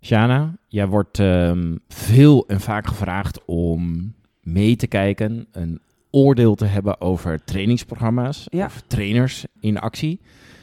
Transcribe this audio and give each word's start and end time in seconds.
Shana, 0.00 0.54
jij 0.68 0.86
wordt 0.86 1.18
ehm, 1.18 1.76
veel 1.88 2.44
en 2.46 2.60
vaak 2.60 2.86
gevraagd 2.86 3.44
om 3.44 4.12
mee 4.42 4.76
te 4.76 4.86
kijken, 4.86 5.46
een 5.52 5.80
oordeel 6.10 6.54
te 6.54 6.64
hebben 6.64 7.00
over 7.00 7.44
trainingsprogramma's 7.44 8.46
Ja. 8.50 8.64
of 8.64 8.82
trainers 8.86 9.44
in 9.60 9.78
actie. 9.78 10.20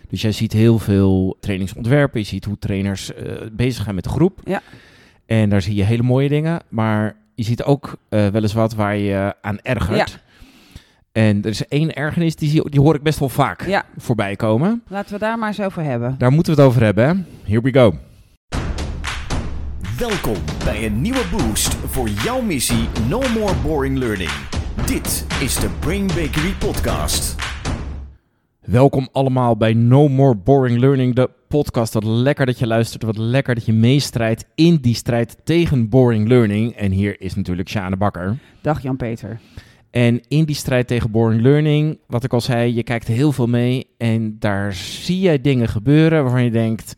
Dus 0.10 0.22
jij 0.22 0.32
ziet 0.32 0.54
heel 0.54 0.80
veel 0.80 1.38
trainingsontwerpen, 1.40 2.20
je 2.20 2.26
ziet 2.26 2.46
hoe 2.46 2.58
trainers 2.60 3.14
eh, 3.14 3.32
bezig 3.52 3.84
zijn 3.84 3.96
met 3.96 4.04
de 4.04 4.10
groep. 4.10 4.40
Ja. 4.44 4.62
En 5.26 5.50
daar 5.50 5.62
zie 5.62 5.76
je 5.76 5.84
hele 5.84 6.04
mooie 6.04 6.30
dingen, 6.30 6.62
maar 6.70 7.16
je 7.36 7.44
ziet 7.44 7.64
ook 7.64 7.98
eh, 8.10 8.28
wel 8.28 8.42
eens 8.42 8.54
wat 8.54 8.74
waar 8.76 8.98
je 8.98 9.34
aan 9.42 9.60
ergert. 9.62 10.20
En 11.12 11.38
er 11.42 11.50
is 11.50 11.68
één 11.68 11.94
ergernis, 11.94 12.36
die, 12.36 12.50
zie- 12.50 12.70
die 12.70 12.80
hoor 12.82 12.96
ik 12.96 13.04
best 13.04 13.20
wel 13.20 13.30
vaak 13.30 13.68
Ja, 13.68 13.86
voorbij 13.98 14.36
komen. 14.36 14.84
laten 14.88 15.14
we 15.14 15.20
daar 15.20 15.38
maar 15.40 15.48
eens 15.48 15.62
over 15.62 15.84
hebben. 15.84 16.16
Daar 16.18 16.32
moeten 16.32 16.56
we 16.56 16.62
het 16.62 16.70
over 16.70 16.84
hebben? 16.84 17.28
Here 17.44 17.62
we 17.62 17.74
go. 17.74 17.94
Welkom 19.98 20.36
bij 20.64 20.86
een 20.86 21.02
nieuwe 21.02 21.24
boost 21.32 21.74
voor 21.76 22.10
jouw 22.10 22.42
missie 22.42 22.88
No 23.10 23.20
More 23.34 23.54
Boring 23.64 23.98
Learning. 23.98 24.30
Dit 24.86 25.26
is 25.42 25.56
de 25.56 25.70
Brain 25.80 26.08
Bakery 26.08 26.54
Podcast. 26.60 27.36
Welkom 28.62 29.10
allemaal 29.12 29.58
bij 29.58 29.74
No 29.74 30.08
More 30.08 30.36
Boring 30.36 30.80
Learning, 30.80 31.16
de 31.16 31.30
podcast. 31.48 31.94
Wat 31.94 32.04
lekker 32.04 32.46
dat 32.46 32.60
je 32.60 32.68
luistert, 32.68 33.04
wat 33.04 33.18
lekker 33.18 33.56
dat 33.56 33.66
je 33.66 33.74
meestrijdt 33.74 34.46
in 34.56 34.76
die 34.76 34.96
strijd 34.96 35.38
tegen 35.44 35.90
boring 35.90 36.28
learning. 36.28 36.72
En 36.76 36.92
hier 36.92 37.22
is 37.22 37.36
natuurlijk 37.36 37.70
Sjane 37.70 37.98
Bakker. 37.98 38.38
Dag 38.62 38.82
Jan-Peter. 38.82 39.40
En 39.92 40.22
in 40.28 40.46
die 40.46 40.56
strijd 40.56 40.88
tegen 40.88 41.12
boring 41.12 41.42
learning, 41.42 42.00
wat 42.08 42.24
ik 42.24 42.34
al 42.34 42.42
zei, 42.42 42.76
je 42.76 42.84
kijkt 42.84 43.08
heel 43.08 43.32
veel 43.32 43.48
mee 43.48 43.88
en 43.98 44.36
daar 44.40 44.74
zie 44.74 45.20
jij 45.20 45.42
dingen 45.42 45.68
gebeuren 45.68 46.24
waarvan 46.24 46.44
je 46.44 46.52
denkt, 46.52 46.96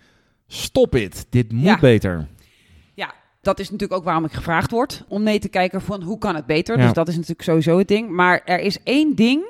stop 0.47 0.95
it, 0.95 1.25
dit 1.29 1.52
moet 1.52 1.63
Ja. 1.66 1.79
beter. 1.79 2.27
Dat 3.47 3.59
is 3.59 3.69
natuurlijk 3.69 3.99
ook 3.99 4.05
waarom 4.05 4.25
ik 4.25 4.31
gevraagd 4.31 4.72
word 4.72 5.03
om 5.08 5.23
mee 5.23 5.39
te 5.39 5.49
kijken 5.49 5.81
van 5.81 6.02
hoe 6.02 6.17
kan 6.17 6.35
het 6.35 6.45
beter. 6.45 6.77
Ja. 6.77 6.83
Dus 6.83 6.94
dat 6.94 7.08
is 7.08 7.16
natuurlijk 7.16 7.41
sowieso 7.41 7.77
het 7.77 7.88
ding. 7.88 8.09
Maar 8.09 8.41
er 8.45 8.59
is 8.59 8.77
één 8.83 9.16
ding 9.16 9.45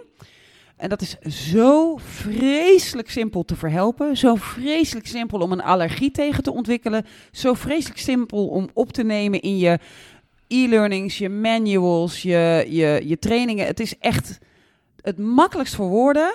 en 0.75 0.89
dat 0.89 1.01
is 1.01 1.17
zo 1.49 1.97
vreselijk 1.97 3.09
simpel 3.09 3.45
te 3.45 3.55
verhelpen. 3.55 4.17
Zo 4.17 4.35
vreselijk 4.35 5.07
simpel 5.07 5.39
om 5.39 5.51
een 5.51 5.61
allergie 5.61 6.11
tegen 6.11 6.43
te 6.43 6.51
ontwikkelen. 6.51 7.05
Zo 7.31 7.53
vreselijk 7.53 7.99
simpel 7.99 8.47
om 8.47 8.69
op 8.73 8.91
te 8.91 9.03
nemen 9.03 9.41
in 9.41 9.57
je 9.57 9.79
e-learnings, 10.47 11.17
je 11.17 11.29
manuals, 11.29 12.21
je, 12.21 12.65
je, 12.69 13.01
je 13.05 13.19
trainingen. 13.19 13.65
Het 13.65 13.79
is 13.79 13.97
echt 13.99 14.37
het 15.01 15.17
makkelijkst 15.17 15.75
voor 15.75 15.89
woorden 15.89 16.33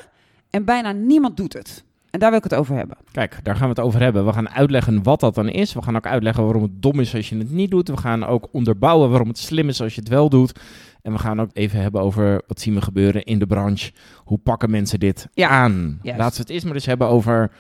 en 0.51 0.65
bijna 0.65 0.93
niemand 0.93 1.37
doet 1.37 1.53
het. 1.53 1.85
En 2.13 2.19
daar 2.21 2.29
wil 2.29 2.39
ik 2.39 2.45
het 2.45 2.55
over 2.55 2.77
hebben. 2.77 2.97
Kijk, 3.13 3.39
daar 3.43 3.55
gaan 3.57 3.69
we 3.69 3.75
het 3.75 3.81
over 3.85 4.01
hebben. 4.01 4.27
We 4.27 4.33
gaan 4.33 4.49
uitleggen 4.49 5.03
wat 5.03 5.21
dat 5.21 5.35
dan 5.35 5.49
is. 5.49 5.73
We 5.73 5.83
gaan 5.83 5.97
ook 5.97 6.07
uitleggen 6.07 6.45
waarom 6.45 6.63
het 6.63 6.83
dom 6.83 7.01
is 7.01 7.15
als 7.15 7.29
je 7.29 7.37
het 7.39 7.51
niet 7.51 7.71
doet. 7.71 7.89
We 7.89 7.97
gaan 7.97 8.25
ook 8.25 8.49
onderbouwen 8.53 9.09
waarom 9.11 9.29
het 9.29 9.39
slim 9.39 9.69
is 9.69 9.81
als 9.83 9.95
je 9.95 10.01
het 10.01 10.09
wel 10.09 10.29
doet. 10.29 10.61
En 11.03 11.13
we 11.13 11.19
gaan 11.19 11.41
ook 11.41 11.51
even 11.53 11.81
hebben 11.81 12.01
over 12.01 12.43
wat 12.47 12.61
zien 12.61 12.75
we 12.75 12.81
gebeuren 12.81 13.25
in 13.25 13.39
de 13.39 13.47
branche. 13.47 13.93
Hoe 14.25 14.39
pakken 14.39 14.71
mensen 14.71 15.01
dit 15.01 15.29
Ja, 15.35 15.49
aan? 15.49 15.99
juist. 16.03 16.19
Laten 16.21 16.37
we 16.37 16.43
het 16.43 16.51
eerst 16.51 16.65
maar 16.65 16.75
eens 16.75 16.87
hebben 16.87 17.09
over 17.09 17.51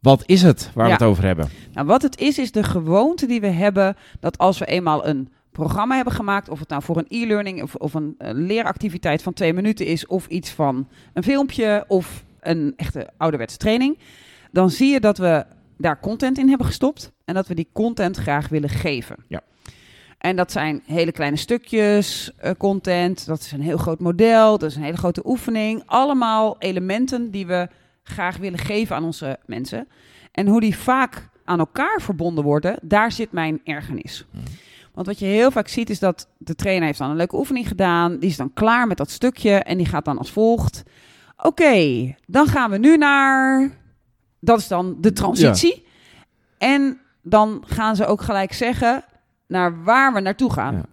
wat 0.00 0.22
is 0.26 0.42
het 0.42 0.70
waar 0.74 0.88
Ja. 0.88 0.96
we 0.96 0.98
het 1.04 1.10
over 1.10 1.24
hebben. 1.24 1.48
Nou, 1.72 1.86
wat 1.86 2.02
het 2.02 2.18
is, 2.20 2.38
is 2.38 2.52
de 2.52 2.62
gewoonte 2.62 3.26
die 3.26 3.40
we 3.40 3.46
hebben 3.46 3.96
dat 4.20 4.38
als 4.38 4.58
we 4.58 4.64
eenmaal 4.66 5.06
een 5.06 5.28
programma 5.52 5.94
hebben 5.94 6.14
gemaakt, 6.14 6.48
of 6.48 6.58
het 6.58 6.68
nou 6.68 6.82
voor 6.82 6.96
een 6.96 7.06
e-learning 7.08 7.62
of, 7.62 7.74
of 7.74 7.94
een, 7.94 8.14
eh, 8.18 8.30
leeractiviteit 8.34 9.22
van 9.22 9.32
twee 9.32 9.52
minuten 9.52 9.86
is, 9.86 10.06
of 10.06 10.26
iets 10.26 10.50
van 10.50 10.88
een 11.12 11.22
filmpje 11.22 11.84
of 11.88 12.24
een 12.40 12.72
echte 12.76 13.08
ouderwetse 13.16 13.56
training, 13.56 13.98
dan 14.52 14.70
zie 14.70 14.92
je 14.92 15.00
dat 15.00 15.18
we 15.18 15.44
daar 15.76 16.00
content 16.00 16.38
in 16.38 16.48
hebben 16.48 16.66
gestopt 16.66 17.12
en 17.24 17.34
dat 17.34 17.46
we 17.46 17.54
die 17.54 17.68
content 17.72 18.16
graag 18.16 18.48
willen 18.48 18.68
geven. 18.68 19.16
Ja. 19.28 19.40
En 20.18 20.36
dat 20.36 20.52
zijn 20.52 20.82
hele 20.86 21.12
kleine 21.12 21.36
stukjes 21.36 22.30
eh, 22.36 22.50
content, 22.58 23.26
dat 23.26 23.40
is 23.40 23.52
een 23.52 23.60
heel 23.60 23.76
groot 23.76 24.00
model, 24.00 24.58
dat 24.58 24.70
is 24.70 24.76
een 24.76 24.82
hele 24.82 24.96
grote 24.96 25.22
oefening. 25.26 25.82
Allemaal 25.86 26.56
elementen 26.58 27.30
die 27.30 27.46
we 27.46 27.68
graag 28.02 28.36
willen 28.36 28.58
geven 28.58 28.96
aan 28.96 29.04
onze 29.04 29.38
mensen. 29.46 29.88
En 30.32 30.46
hoe 30.46 30.60
die 30.60 30.76
vaak 30.76 31.28
aan 31.44 31.58
elkaar 31.58 32.00
verbonden 32.00 32.44
worden, 32.44 32.78
daar 32.82 33.12
zit 33.12 33.32
mijn 33.32 33.60
ergernis. 33.64 34.26
Want 34.94 35.06
wat 35.06 35.18
je 35.18 35.26
heel 35.26 35.50
vaak 35.50 35.68
ziet 35.68 35.90
is 35.90 35.98
dat 35.98 36.28
de 36.38 36.54
trainer 36.54 36.86
heeft 36.86 36.98
dan 36.98 37.10
een 37.10 37.16
leuke 37.16 37.36
oefening 37.36 37.68
gedaan. 37.68 38.18
Die 38.18 38.30
is 38.30 38.36
dan 38.36 38.52
klaar 38.52 38.86
met 38.86 38.96
dat 38.96 39.10
stukje 39.10 39.50
en 39.50 39.76
die 39.76 39.86
gaat 39.86 40.04
dan 40.04 40.18
als 40.18 40.30
volgt. 40.30 40.82
Oké, 41.42 42.14
dan 42.26 42.46
gaan 42.46 42.70
we 42.70 42.78
nu 42.78 42.96
naar... 42.96 43.70
Dat 44.40 44.58
is 44.58 44.68
dan 44.68 44.96
de 45.00 45.12
transitie. 45.12 45.86
En 46.58 47.00
dan 47.22 47.62
gaan 47.66 47.96
ze 47.96 48.06
ook 48.06 48.22
gelijk 48.22 48.52
zeggen 48.52 49.04
naar 49.46 49.84
waar 49.84 50.12
we 50.12 50.20
naartoe 50.20 50.52
gaan. 50.52 50.74
Ja. 50.74 50.84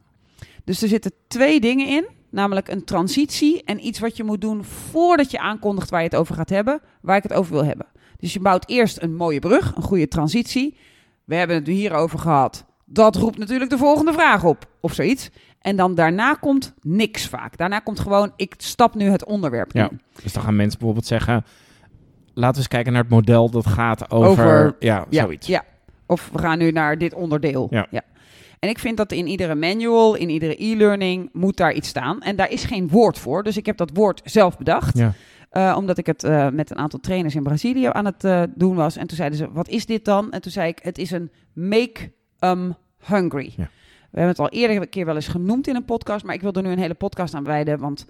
Dus 0.63 0.81
er 0.81 0.87
zitten 0.87 1.11
twee 1.27 1.59
dingen 1.59 1.87
in. 1.87 2.05
Namelijk 2.29 2.67
een 2.67 2.83
transitie 2.83 3.63
en 3.63 3.85
iets 3.85 3.99
wat 3.99 4.17
je 4.17 4.23
moet 4.23 4.41
doen 4.41 4.63
voordat 4.63 5.31
je 5.31 5.39
aankondigt 5.39 5.89
waar 5.89 6.01
je 6.01 6.07
het 6.09 6.15
over 6.15 6.35
gaat 6.35 6.49
hebben. 6.49 6.81
Waar 7.01 7.17
ik 7.17 7.23
het 7.23 7.33
over 7.33 7.51
wil 7.51 7.65
hebben. 7.65 7.85
Dus 8.17 8.33
je 8.33 8.39
bouwt 8.39 8.69
eerst 8.69 9.01
een 9.01 9.15
mooie 9.15 9.39
brug, 9.39 9.75
een 9.75 9.83
goede 9.83 10.07
transitie. 10.07 10.77
We 11.23 11.35
hebben 11.35 11.55
het 11.55 11.67
hierover 11.67 12.19
gehad. 12.19 12.65
Dat 12.85 13.15
roept 13.15 13.37
natuurlijk 13.37 13.69
de 13.69 13.77
volgende 13.77 14.13
vraag 14.13 14.43
op, 14.43 14.69
of 14.81 14.93
zoiets. 14.93 15.29
En 15.67 15.75
dan 15.75 15.95
daarna 15.95 16.33
komt 16.33 16.73
niks 16.81 17.27
vaak. 17.27 17.57
Daarna 17.57 17.79
komt 17.79 17.99
gewoon, 17.99 18.31
ik 18.35 18.53
stap 18.57 18.95
nu 18.95 19.09
het 19.09 19.25
onderwerp 19.25 19.71
Ja. 19.73 19.89
in. 19.89 20.01
Dus 20.23 20.33
dan 20.33 20.43
gaan 20.43 20.55
mensen 20.55 20.77
bijvoorbeeld 20.79 21.07
zeggen, 21.07 21.43
laten 22.33 22.51
we 22.53 22.57
eens 22.57 22.67
kijken 22.67 22.91
naar 22.93 23.01
het 23.01 23.11
model 23.11 23.49
dat 23.49 23.67
gaat 23.67 24.11
over, 24.11 24.29
Over- 24.29 24.75
ja, 24.79 25.05
Ja, 25.09 25.23
zoiets. 25.23 25.47
ja. 25.47 25.63
Of 26.05 26.29
we 26.33 26.39
gaan 26.39 26.57
nu 26.57 26.71
naar 26.71 26.97
dit 26.97 27.13
onderdeel. 27.13 27.67
Ja. 27.69 27.87
En 28.59 28.69
ik 28.69 28.79
vind 28.79 28.97
dat 28.97 29.11
in 29.11 29.27
iedere 29.27 29.55
manual, 29.55 30.15
in 30.15 30.29
iedere 30.29 30.63
e-learning, 30.63 31.29
moet 31.33 31.57
daar 31.57 31.73
iets 31.73 31.89
staan. 31.89 32.21
En 32.21 32.35
daar 32.35 32.51
is 32.51 32.63
geen 32.63 32.87
woord 32.87 33.19
voor. 33.19 33.43
Dus 33.43 33.57
ik 33.57 33.65
heb 33.65 33.77
dat 33.77 33.89
woord 33.93 34.21
zelf 34.23 34.57
bedacht. 34.57 34.97
Ja. 34.97 35.13
Eh, 35.49 35.75
omdat 35.77 35.97
ik 35.97 36.05
het 36.05 36.23
eh, 36.23 36.49
met 36.49 36.69
een 36.71 36.77
aantal 36.77 36.99
trainers 36.99 37.35
in 37.35 37.43
Brazilië 37.43 37.89
aan 37.91 38.05
het 38.05 38.23
eh, 38.23 38.43
doen 38.55 38.75
was. 38.75 38.95
En 38.95 39.07
toen 39.07 39.17
zeiden 39.17 39.37
ze, 39.37 39.51
wat 39.51 39.67
is 39.67 39.85
dit 39.85 40.05
dan? 40.05 40.31
En 40.31 40.41
toen 40.41 40.51
zei 40.51 40.67
ik, 40.67 40.79
het 40.81 40.97
is 40.97 41.11
een 41.11 41.31
make 41.53 42.11
'em 42.39 42.75
hungry. 43.07 43.53
Ja. 43.57 43.69
We 44.11 44.19
hebben 44.19 44.29
het 44.29 44.39
al 44.39 44.59
eerder 44.59 44.77
een 44.77 44.89
keer 44.89 45.05
wel 45.05 45.15
eens 45.15 45.27
genoemd 45.27 45.67
in 45.67 45.75
een 45.75 45.85
podcast. 45.85 46.25
Maar 46.25 46.35
ik 46.35 46.41
wil 46.41 46.53
er 46.53 46.63
nu 46.63 46.69
een 46.69 46.79
hele 46.79 46.93
podcast 46.93 47.33
aan 47.33 47.43
wijden. 47.43 47.79
Want 47.79 48.05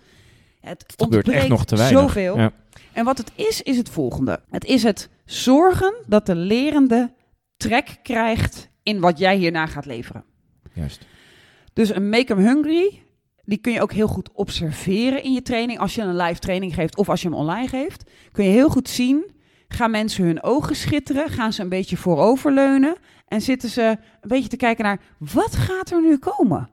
het, 0.60 0.84
Het 0.88 0.94
gebeurt 0.98 1.28
echt 1.28 1.36
ontbreekt 1.36 1.50
nog 1.50 1.66
te 1.66 1.76
weinig. 1.76 2.02
Zoveel. 2.02 2.38
Ja. 2.38 2.52
En 2.94 3.06
wat 3.06 3.18
het 3.18 3.32
is, 3.36 3.62
is 3.62 3.78
het 3.78 3.90
volgende. 3.90 4.40
Het 4.50 4.66
is 4.66 4.84
het 4.84 5.10
zorgen 5.26 5.94
dat 6.06 6.26
de 6.26 6.36
lerende 6.36 7.14
trek 7.58 8.00
krijgt 8.04 8.70
in 8.84 9.00
wat 9.00 9.18
jij 9.18 9.38
hierna 9.38 9.66
gaat 9.66 9.86
leveren. 9.86 10.24
Juist. 10.74 11.06
Dus 11.74 11.96
een 11.96 12.10
make 12.10 12.34
'em 12.34 12.40
hungry, 12.40 13.02
die 13.44 13.58
kun 13.58 13.74
je 13.74 13.82
ook 13.82 13.92
heel 13.92 14.08
goed 14.08 14.32
observeren 14.32 15.24
in 15.24 15.34
je 15.34 15.42
training. 15.42 15.80
Als 15.80 15.96
je 15.96 16.02
een 16.02 16.16
live 16.16 16.40
training 16.40 16.74
geeft 16.74 16.98
of 16.98 17.10
als 17.10 17.22
je 17.22 17.28
hem 17.28 17.38
online 17.38 17.68
geeft, 17.68 18.10
kun 18.32 18.44
je 18.44 18.50
heel 18.50 18.70
goed 18.70 18.90
zien. 18.90 19.32
Gaan 19.68 19.92
mensen 19.92 20.26
hun 20.26 20.44
ogen 20.44 20.76
schitteren? 20.76 21.30
Gaan 21.30 21.54
ze 21.54 21.62
een 21.62 21.70
beetje 21.70 21.98
vooroverleunen? 21.98 22.96
En 23.28 23.42
zitten 23.42 23.70
ze 23.70 23.82
een 24.22 24.30
beetje 24.30 24.50
te 24.50 24.58
kijken 24.58 24.84
naar, 24.84 25.00
wat 25.18 25.56
gaat 25.56 25.92
er 25.92 26.02
nu 26.02 26.18
komen? 26.18 26.70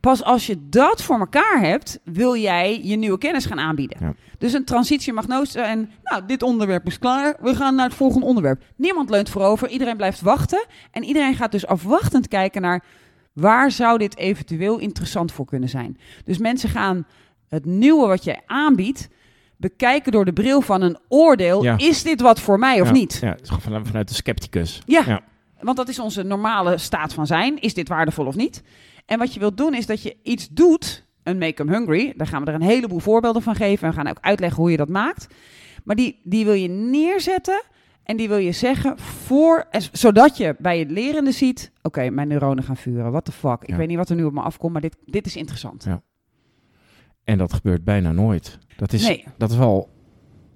Pas 0.00 0.24
als 0.24 0.46
je 0.46 0.68
dat 0.68 1.02
voor 1.02 1.18
elkaar 1.18 1.60
hebt, 1.60 2.00
wil 2.04 2.36
jij 2.36 2.80
je 2.82 2.96
nieuwe 2.96 3.18
kennis 3.18 3.46
gaan 3.46 3.58
aanbieden. 3.58 3.96
Ja. 4.00 4.14
Dus 4.38 4.52
een 4.52 4.64
transitie 4.64 5.12
mag 5.12 5.26
nooit 5.26 5.48
zijn, 5.48 5.90
nou, 6.02 6.26
dit 6.26 6.42
onderwerp 6.42 6.86
is 6.86 6.98
klaar, 6.98 7.36
we 7.40 7.54
gaan 7.54 7.74
naar 7.74 7.86
het 7.86 7.94
volgende 7.94 8.26
onderwerp. 8.26 8.62
Niemand 8.76 9.10
leunt 9.10 9.30
voorover, 9.30 9.68
iedereen 9.68 9.96
blijft 9.96 10.20
wachten. 10.20 10.66
En 10.90 11.04
iedereen 11.04 11.34
gaat 11.34 11.52
dus 11.52 11.66
afwachtend 11.66 12.28
kijken 12.28 12.62
naar, 12.62 12.84
waar 13.32 13.70
zou 13.70 13.98
dit 13.98 14.16
eventueel 14.16 14.78
interessant 14.78 15.32
voor 15.32 15.44
kunnen 15.44 15.68
zijn? 15.68 15.98
Dus 16.24 16.38
mensen 16.38 16.68
gaan 16.68 17.06
het 17.48 17.64
nieuwe 17.64 18.06
wat 18.06 18.24
je 18.24 18.38
aanbiedt, 18.46 19.08
bekijken 19.60 20.12
door 20.12 20.24
de 20.24 20.32
bril 20.32 20.60
van 20.60 20.82
een 20.82 20.98
oordeel. 21.08 21.62
Ja. 21.62 21.78
Is 21.78 22.02
dit 22.02 22.20
wat 22.20 22.40
voor 22.40 22.58
mij 22.58 22.80
of 22.80 22.86
Ja, 22.86 22.92
niet? 22.92 23.18
Ja, 23.22 23.36
vanuit, 23.82 24.08
de 24.08 24.14
scepticus. 24.14 24.82
Ja. 24.86 25.02
Ja. 25.06 25.20
Want 25.60 25.76
dat 25.76 25.88
is 25.88 25.98
onze 25.98 26.22
normale 26.22 26.78
staat 26.78 27.14
van 27.14 27.26
zijn. 27.26 27.60
Is 27.60 27.74
dit 27.74 27.88
waardevol 27.88 28.26
of 28.26 28.34
niet? 28.36 28.62
En 29.06 29.18
wat 29.18 29.34
je 29.34 29.40
wilt 29.40 29.56
doen 29.56 29.74
is 29.74 29.86
dat 29.86 30.02
je 30.02 30.16
iets 30.22 30.48
doet, 30.48 31.06
een 31.22 31.38
make 31.38 31.62
'em 31.62 31.68
hungry. 31.68 32.12
Daar 32.16 32.26
gaan 32.26 32.44
we 32.44 32.48
er 32.48 32.54
een 32.54 32.62
heleboel 32.62 32.98
voorbeelden 32.98 33.42
van 33.42 33.54
geven. 33.54 33.84
En 33.84 33.90
we 33.90 33.96
gaan 33.96 34.08
ook 34.08 34.18
uitleggen 34.20 34.60
hoe 34.60 34.70
je 34.70 34.76
dat 34.76 34.88
maakt. 34.88 35.26
Maar 35.84 35.96
die, 35.96 36.20
die 36.24 36.44
wil 36.44 36.54
je 36.54 36.68
neerzetten 36.68 37.62
en 38.04 38.16
die 38.16 38.28
wil 38.28 38.36
je 38.36 38.52
zeggen 38.52 38.98
voor, 38.98 39.64
zodat 39.92 40.36
je 40.36 40.56
bij 40.58 40.78
het 40.78 40.90
lerende 40.90 41.32
ziet, 41.32 41.72
oké, 41.82 42.10
mijn 42.10 42.28
neuronen 42.28 42.64
gaan 42.64 42.76
vuren. 42.76 43.10
What 43.10 43.24
the 43.24 43.32
fuck? 43.32 43.62
Ik 43.62 43.68
Ja. 43.68 43.76
weet 43.76 43.88
niet 43.88 43.96
wat 43.96 44.08
er 44.08 44.16
nu 44.16 44.24
op 44.24 44.32
me 44.32 44.40
afkomt, 44.40 44.72
maar 44.72 44.82
dit, 44.82 44.96
dit 45.04 45.26
is 45.26 45.36
interessant. 45.36 45.84
Ja. 45.84 46.02
En 47.30 47.38
dat 47.38 47.52
gebeurt 47.52 47.84
bijna 47.84 48.12
nooit. 48.12 48.58
Dat 48.76 48.92
is, 48.92 49.06
Nee. 49.06 49.24
dat 49.38 49.50
is 49.50 49.56
wel 49.56 49.88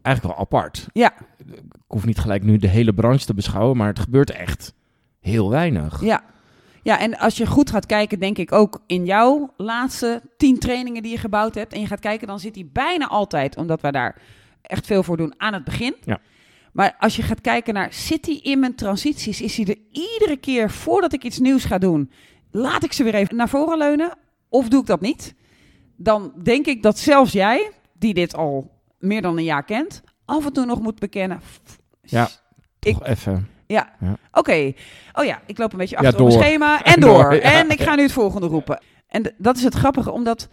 eigenlijk 0.02 0.36
wel 0.36 0.44
apart. 0.44 0.86
Ja, 0.92 1.12
Ik 1.46 1.60
hoef 1.86 2.06
niet 2.06 2.18
gelijk 2.18 2.42
nu 2.42 2.56
de 2.56 2.68
hele 2.68 2.92
branche 2.94 3.26
te 3.26 3.34
beschouwen, 3.34 3.76
maar 3.76 3.86
het 3.88 3.98
gebeurt 3.98 4.30
echt 4.30 4.74
heel 5.20 5.50
weinig. 5.50 6.00
ja. 6.04 6.22
Ja, 6.82 6.98
en 7.00 7.18
als 7.18 7.36
je 7.36 7.46
goed 7.46 7.70
gaat 7.70 7.86
kijken, 7.86 8.18
denk 8.18 8.38
ik 8.38 8.52
ook 8.52 8.82
in 8.86 9.04
jouw 9.04 9.52
laatste 9.56 10.22
tien 10.36 10.58
trainingen 10.58 11.02
die 11.02 11.12
je 11.12 11.18
gebouwd 11.18 11.54
hebt. 11.54 11.72
En 11.72 11.80
je 11.80 11.86
gaat 11.86 12.00
kijken, 12.00 12.26
dan 12.26 12.40
zit 12.40 12.54
die 12.54 12.70
bijna 12.72 13.08
altijd, 13.08 13.56
omdat 13.56 13.80
wij 13.80 13.90
daar 13.90 14.20
echt 14.62 14.86
veel 14.86 15.02
voor 15.02 15.16
doen, 15.16 15.34
aan 15.36 15.52
het 15.52 15.64
begin. 15.64 15.94
Ja. 16.04 16.18
Maar 16.72 16.96
als 16.98 17.16
je 17.16 17.22
gaat 17.22 17.40
kijken 17.40 17.74
naar, 17.74 17.92
zit 17.92 18.26
hij 18.26 18.36
in 18.36 18.58
mijn 18.60 18.74
transities? 18.74 19.40
Is 19.40 19.56
hij 19.56 19.66
er 19.66 19.76
iedere 19.90 20.36
keer 20.36 20.70
voordat 20.70 21.12
ik 21.12 21.24
iets 21.24 21.38
nieuws 21.38 21.64
ga 21.64 21.78
doen, 21.78 22.10
laat 22.50 22.84
ik 22.84 22.92
ze 22.92 23.02
weer 23.04 23.14
even 23.14 23.36
naar 23.36 23.48
voren 23.48 23.78
leunen? 23.78 24.16
Of 24.48 24.68
doe 24.68 24.80
ik 24.80 24.86
dat 24.86 25.00
niet? 25.00 25.34
Dan 25.96 26.32
denk 26.42 26.66
ik 26.66 26.82
dat 26.82 26.98
zelfs 26.98 27.32
jij, 27.32 27.70
die 27.92 28.14
dit 28.14 28.36
al 28.36 28.70
meer 28.98 29.22
dan 29.22 29.36
een 29.36 29.44
jaar 29.44 29.64
kent, 29.64 30.02
af 30.24 30.46
en 30.46 30.52
toe 30.52 30.64
nog 30.66 30.80
moet 30.80 30.98
bekennen. 30.98 31.40
Ja, 32.02 32.28
Ik- 32.80 33.06
even. 33.06 33.48
Ja, 33.66 33.92
Ja. 34.00 34.16
oké. 34.32 34.72
Oh 35.12 35.24
ja, 35.24 35.40
ik 35.46 35.58
loop 35.58 35.72
een 35.72 35.78
beetje 35.78 35.96
Ja, 36.00 36.02
achter 36.08 36.20
op 36.20 36.26
mijn 36.28 36.38
door. 36.38 36.48
schema. 36.48 36.82
En 36.94 37.00
door. 37.00 37.22
door, 37.22 37.34
ja. 37.34 37.40
En 37.40 37.70
ik 37.70 37.80
ga 37.80 37.94
nu 37.94 38.02
het 38.02 38.12
volgende 38.12 38.46
roepen. 38.46 38.80
En 39.08 39.34
dat 39.38 39.56
is 39.56 39.62
het 39.64 39.74
grappige, 39.74 40.10
omdat 40.10 40.48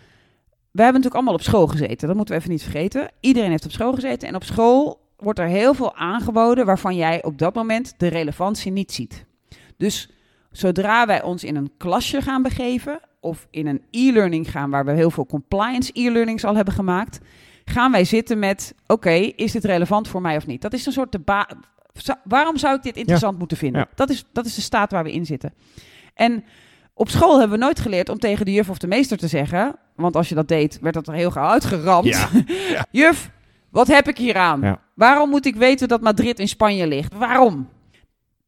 wij 0.71 0.83
hebben 0.85 1.01
natuurlijk 1.01 1.15
allemaal 1.15 1.33
op 1.33 1.41
school 1.41 1.67
gezeten. 1.67 2.07
Dat 2.07 2.15
moeten 2.15 2.35
we 2.35 2.39
even 2.41 2.51
niet 2.53 2.63
vergeten. 2.63 3.11
Iedereen 3.19 3.49
heeft 3.49 3.65
op 3.65 3.71
school 3.71 3.93
gezeten. 3.93 4.27
En 4.27 4.35
op 4.35 4.43
school 4.43 4.99
wordt 5.17 5.39
er 5.39 5.47
heel 5.47 5.73
veel 5.73 5.95
aangeboden 5.95 6.65
waarvan 6.65 6.95
jij 6.95 7.23
op 7.23 7.37
dat 7.37 7.53
moment 7.55 7.93
de 7.97 8.07
relevantie 8.07 8.71
niet 8.71 8.91
ziet. 8.91 9.25
Dus 9.77 10.09
zodra 10.51 11.05
wij 11.05 11.21
ons 11.23 11.43
in 11.43 11.55
een 11.55 11.71
klasje 11.77 12.21
gaan 12.21 12.41
begeven 12.41 12.99
of 13.21 13.47
in 13.51 13.67
een 13.67 13.81
e-learning 13.91 14.51
gaan 14.51 14.69
waar 14.69 14.85
we 14.85 14.91
heel 14.91 15.11
veel 15.11 15.25
compliance 15.25 15.91
e-learnings 15.93 16.43
al 16.45 16.55
hebben 16.55 16.73
gemaakt, 16.73 17.19
gaan 17.65 17.91
wij 17.91 18.03
zitten 18.03 18.39
met: 18.39 18.75
oké, 18.87 19.11
is 19.11 19.51
dit 19.51 19.65
relevant 19.65 20.07
voor 20.07 20.21
mij 20.21 20.35
of 20.35 20.47
niet? 20.47 20.61
Dat 20.61 20.73
is 20.73 20.85
een 20.85 20.91
soort 20.91 21.11
de 21.11 21.19
ba- 21.19 21.47
waarom 22.23 22.57
zou 22.57 22.75
ik 22.75 22.83
dit 22.83 22.97
interessant 22.97 23.37
moeten 23.37 23.57
vinden? 23.57 23.81
Ja. 23.81 23.87
Dat, 23.95 24.09
is, 24.09 24.25
dat 24.33 24.45
is 24.45 24.55
de 24.55 24.61
staat 24.61 24.91
waar 24.91 25.03
we 25.03 25.11
in 25.11 25.25
zitten. 25.25 25.53
En 26.13 26.43
op 26.93 27.09
school 27.09 27.39
hebben 27.39 27.59
we 27.59 27.63
nooit 27.63 27.79
geleerd 27.79 28.09
om 28.09 28.17
tegen 28.19 28.45
de 28.45 28.51
juf 28.53 28.69
of 28.69 28.77
de 28.77 28.87
meester 28.87 29.17
te 29.17 29.27
zeggen, 29.27 29.75
want 29.95 30.15
als 30.15 30.29
je 30.29 30.35
dat 30.35 30.47
deed, 30.47 30.79
werd 30.81 30.93
dat 30.93 31.07
er 31.07 31.13
heel 31.13 31.31
gauw 31.31 31.47
uitgeramd. 31.49 32.07
Ja. 32.07 32.29
Juf, 33.01 33.31
wat 33.69 33.87
heb 33.87 34.07
ik 34.07 34.17
hier 34.17 34.37
aan? 34.37 34.79
Waarom 34.95 35.29
moet 35.29 35.45
ik 35.45 35.55
weten 35.55 35.87
dat 35.87 36.01
Madrid 36.01 36.39
in 36.39 36.47
Spanje 36.47 36.87
ligt? 36.87 37.13
Waarom? 37.13 37.69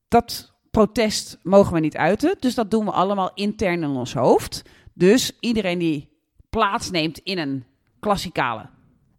Dat 0.07 0.52
protest 0.73 1.37
mogen 1.43 1.73
we 1.73 1.79
niet 1.79 1.97
uiten, 1.97 2.35
dus 2.39 2.55
dat 2.55 2.71
doen 2.71 2.85
we 2.85 2.91
allemaal 2.91 3.31
intern 3.33 3.83
in 3.83 3.89
ons 3.89 4.13
hoofd. 4.13 4.61
Dus 4.93 5.37
iedereen 5.39 5.79
die 5.79 6.09
plaatsneemt 6.49 7.17
in 7.17 7.37
een 7.37 7.63
klassikale 7.99 8.69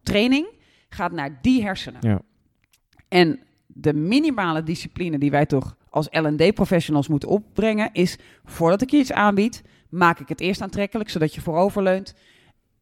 training, 0.03 0.47
gaat 0.89 1.13
naar 1.13 1.39
die 1.43 1.63
hersenen. 1.63 2.01
Ja. 2.01 2.21
En 3.09 3.41
de 3.67 3.93
minimale 3.95 4.63
discipline 4.63 5.19
die 5.19 5.31
wij 5.31 5.47
toch 5.47 5.77
als 5.89 6.09
L&D-professionals 6.11 7.09
moeten 7.09 7.29
opbrengen, 7.29 7.91
is 7.93 8.19
voordat 8.45 8.83
ik 8.83 8.91
je 8.91 8.99
iets 8.99 9.13
aanbied, 9.13 9.63
maak 9.89 10.21
ik 10.21 10.29
het 10.29 10.41
eerst 10.41 10.61
aantrekkelijk, 10.61 11.11
zodat 11.11 11.35
je 11.35 11.41
vooroverleunt 11.41 12.15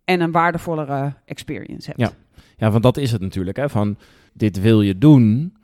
en 0.04 0.20
een 0.20 0.32
waardevollere 0.32 1.14
experience 1.24 1.88
hebt. 1.88 2.00
Ja. 2.00 2.12
Ja, 2.56 2.70
want 2.70 2.82
dat 2.82 2.96
is 2.96 3.12
het 3.12 3.20
natuurlijk. 3.20 3.56
Hè, 3.56 3.68
van 3.68 3.98
dit 4.32 4.60
wil 4.60 4.82
je 4.82 4.98
doen. 4.98 5.56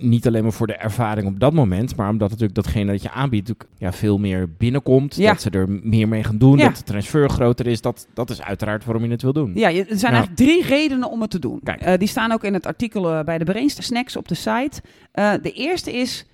Niet 0.00 0.26
alleen 0.26 0.42
maar 0.42 0.52
voor 0.52 0.66
de 0.66 0.74
ervaring 0.76 1.26
op 1.26 1.40
dat 1.40 1.52
moment, 1.52 1.96
maar 1.96 2.08
omdat 2.08 2.28
natuurlijk 2.30 2.54
datgene 2.54 2.92
dat 2.92 3.02
je 3.02 3.10
aanbiedt 3.10 3.48
natuurlijk, 3.48 3.78
ja, 3.80 3.92
veel 3.92 4.18
meer 4.18 4.48
binnenkomt. 4.58 5.16
Ja. 5.16 5.30
Dat 5.32 5.40
ze 5.42 5.50
er 5.50 5.68
meer 5.82 6.08
mee 6.08 6.24
gaan 6.24 6.38
doen, 6.38 6.58
Ja. 6.58 6.64
dat 6.68 6.76
de 6.76 6.82
transfer 6.82 7.30
groter 7.30 7.66
is. 7.66 7.80
Dat, 7.80 8.06
dat 8.14 8.30
is 8.30 8.42
uiteraard 8.42 8.84
waarom 8.84 9.04
je 9.04 9.10
het 9.10 9.22
wil 9.22 9.32
doen. 9.32 9.52
Ja, 9.54 9.68
er 9.68 9.84
zijn 9.86 9.98
Ja. 9.98 10.08
eigenlijk 10.08 10.36
drie 10.36 10.62
redenen 10.62 11.10
om 11.10 11.20
het 11.20 11.30
te 11.30 11.38
doen. 11.38 11.60
Kijk. 11.62 11.80
Eh, 11.80 11.98
die 11.98 12.08
staan 12.08 12.32
ook 12.32 12.44
in 12.44 12.54
het 12.54 12.66
artikel 12.66 13.10
eh, 13.12 13.24
bij 13.24 13.38
de 13.38 13.44
Brainsta 13.44 13.82
Snacks 13.82 14.16
op 14.16 14.28
de 14.28 14.34
site. 14.34 14.82
Eh, 15.12 15.32
de 15.42 15.52
eerste 15.52 15.92
is, 15.92 16.26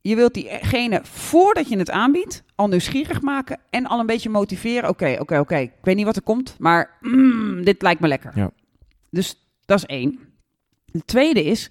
je 0.00 0.14
wilt 0.16 0.34
diegene 0.34 1.00
voordat 1.02 1.68
je 1.68 1.78
het 1.78 1.90
aanbiedt 1.90 2.42
al 2.54 2.68
nieuwsgierig 2.68 3.20
maken 3.20 3.58
en 3.70 3.86
al 3.86 4.00
een 4.00 4.06
beetje 4.06 4.30
motiveren. 4.30 4.88
Oké, 4.88 5.16
oké, 5.20 5.38
oké. 5.38 5.56
Ik 5.56 5.70
weet 5.82 5.96
niet 5.96 6.04
wat 6.04 6.16
er 6.16 6.22
komt, 6.22 6.56
maar 6.58 6.96
mm, 7.00 7.64
dit 7.64 7.82
lijkt 7.82 8.00
me 8.00 8.08
lekker. 8.08 8.32
Ja. 8.34 8.50
Dus 9.10 9.36
dat 9.64 9.78
is 9.78 9.84
één. 9.86 10.18
De 10.84 11.02
tweede 11.04 11.44
is, 11.44 11.70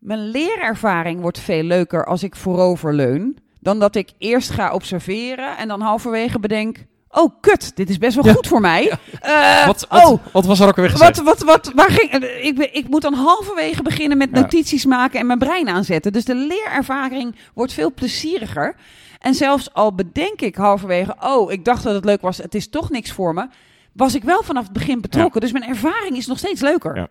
mijn 0.00 0.28
leerervaring 0.28 1.20
wordt 1.20 1.38
veel 1.38 1.62
leuker 1.62 2.04
als 2.06 2.22
ik 2.22 2.36
voorover 2.36 2.94
leun 2.94 3.36
dan 3.60 3.78
dat 3.78 3.94
ik 3.94 4.10
eerst 4.18 4.50
ga 4.50 4.72
observeren 4.72 5.56
en 5.56 5.68
dan 5.68 5.80
halverwege 5.80 6.38
bedenk. 6.40 6.88
Oh, 7.12 7.30
kut, 7.40 7.76
dit 7.76 7.90
is 7.90 7.98
best 7.98 8.14
wel 8.14 8.24
Ja. 8.26 8.32
goed 8.32 8.46
voor 8.46 8.60
mij. 8.60 8.92
Eh, 9.20 9.66
Wat, 9.66 9.86
wat, 9.88 10.04
oh, 10.04 10.18
wat 10.32 10.46
was 10.46 10.60
er 10.60 10.68
ook 10.68 10.76
alweer 10.76 10.90
gezegd? 10.90 11.22
wat, 11.22 11.38
wat, 11.38 11.42
wat, 11.64 11.72
waar 11.74 11.90
ging, 11.90 12.10
eh, 12.10 12.44
ik, 12.44 12.58
ik 12.58 12.88
moet 12.88 13.02
dan 13.02 13.14
halverwege 13.14 13.82
beginnen 13.82 14.18
met 14.18 14.28
Ja. 14.32 14.40
notities 14.40 14.84
maken 14.84 15.20
en 15.20 15.26
mijn 15.26 15.38
brein 15.38 15.68
aanzetten. 15.68 16.12
Dus 16.12 16.24
de 16.24 16.34
leerervaring 16.34 17.36
wordt 17.54 17.72
veel 17.72 17.92
plezieriger. 17.94 18.74
En 19.18 19.34
zelfs 19.34 19.72
al 19.72 19.94
bedenk 19.94 20.40
ik 20.40 20.54
halverwege, 20.54 21.16
oh, 21.20 21.52
ik 21.52 21.64
dacht 21.64 21.82
dat 21.82 21.94
het 21.94 22.04
leuk 22.04 22.20
was, 22.20 22.36
het 22.38 22.54
is 22.54 22.68
toch 22.68 22.90
niks 22.90 23.12
voor 23.12 23.34
me, 23.34 23.46
was 23.92 24.14
ik 24.14 24.22
wel 24.24 24.42
vanaf 24.42 24.62
het 24.64 24.72
begin 24.72 25.00
betrokken. 25.00 25.40
Dus 25.40 25.52
mijn 25.52 25.68
ervaring 25.68 26.16
is 26.16 26.26
nog 26.26 26.38
steeds 26.38 26.60
leuker. 26.60 27.08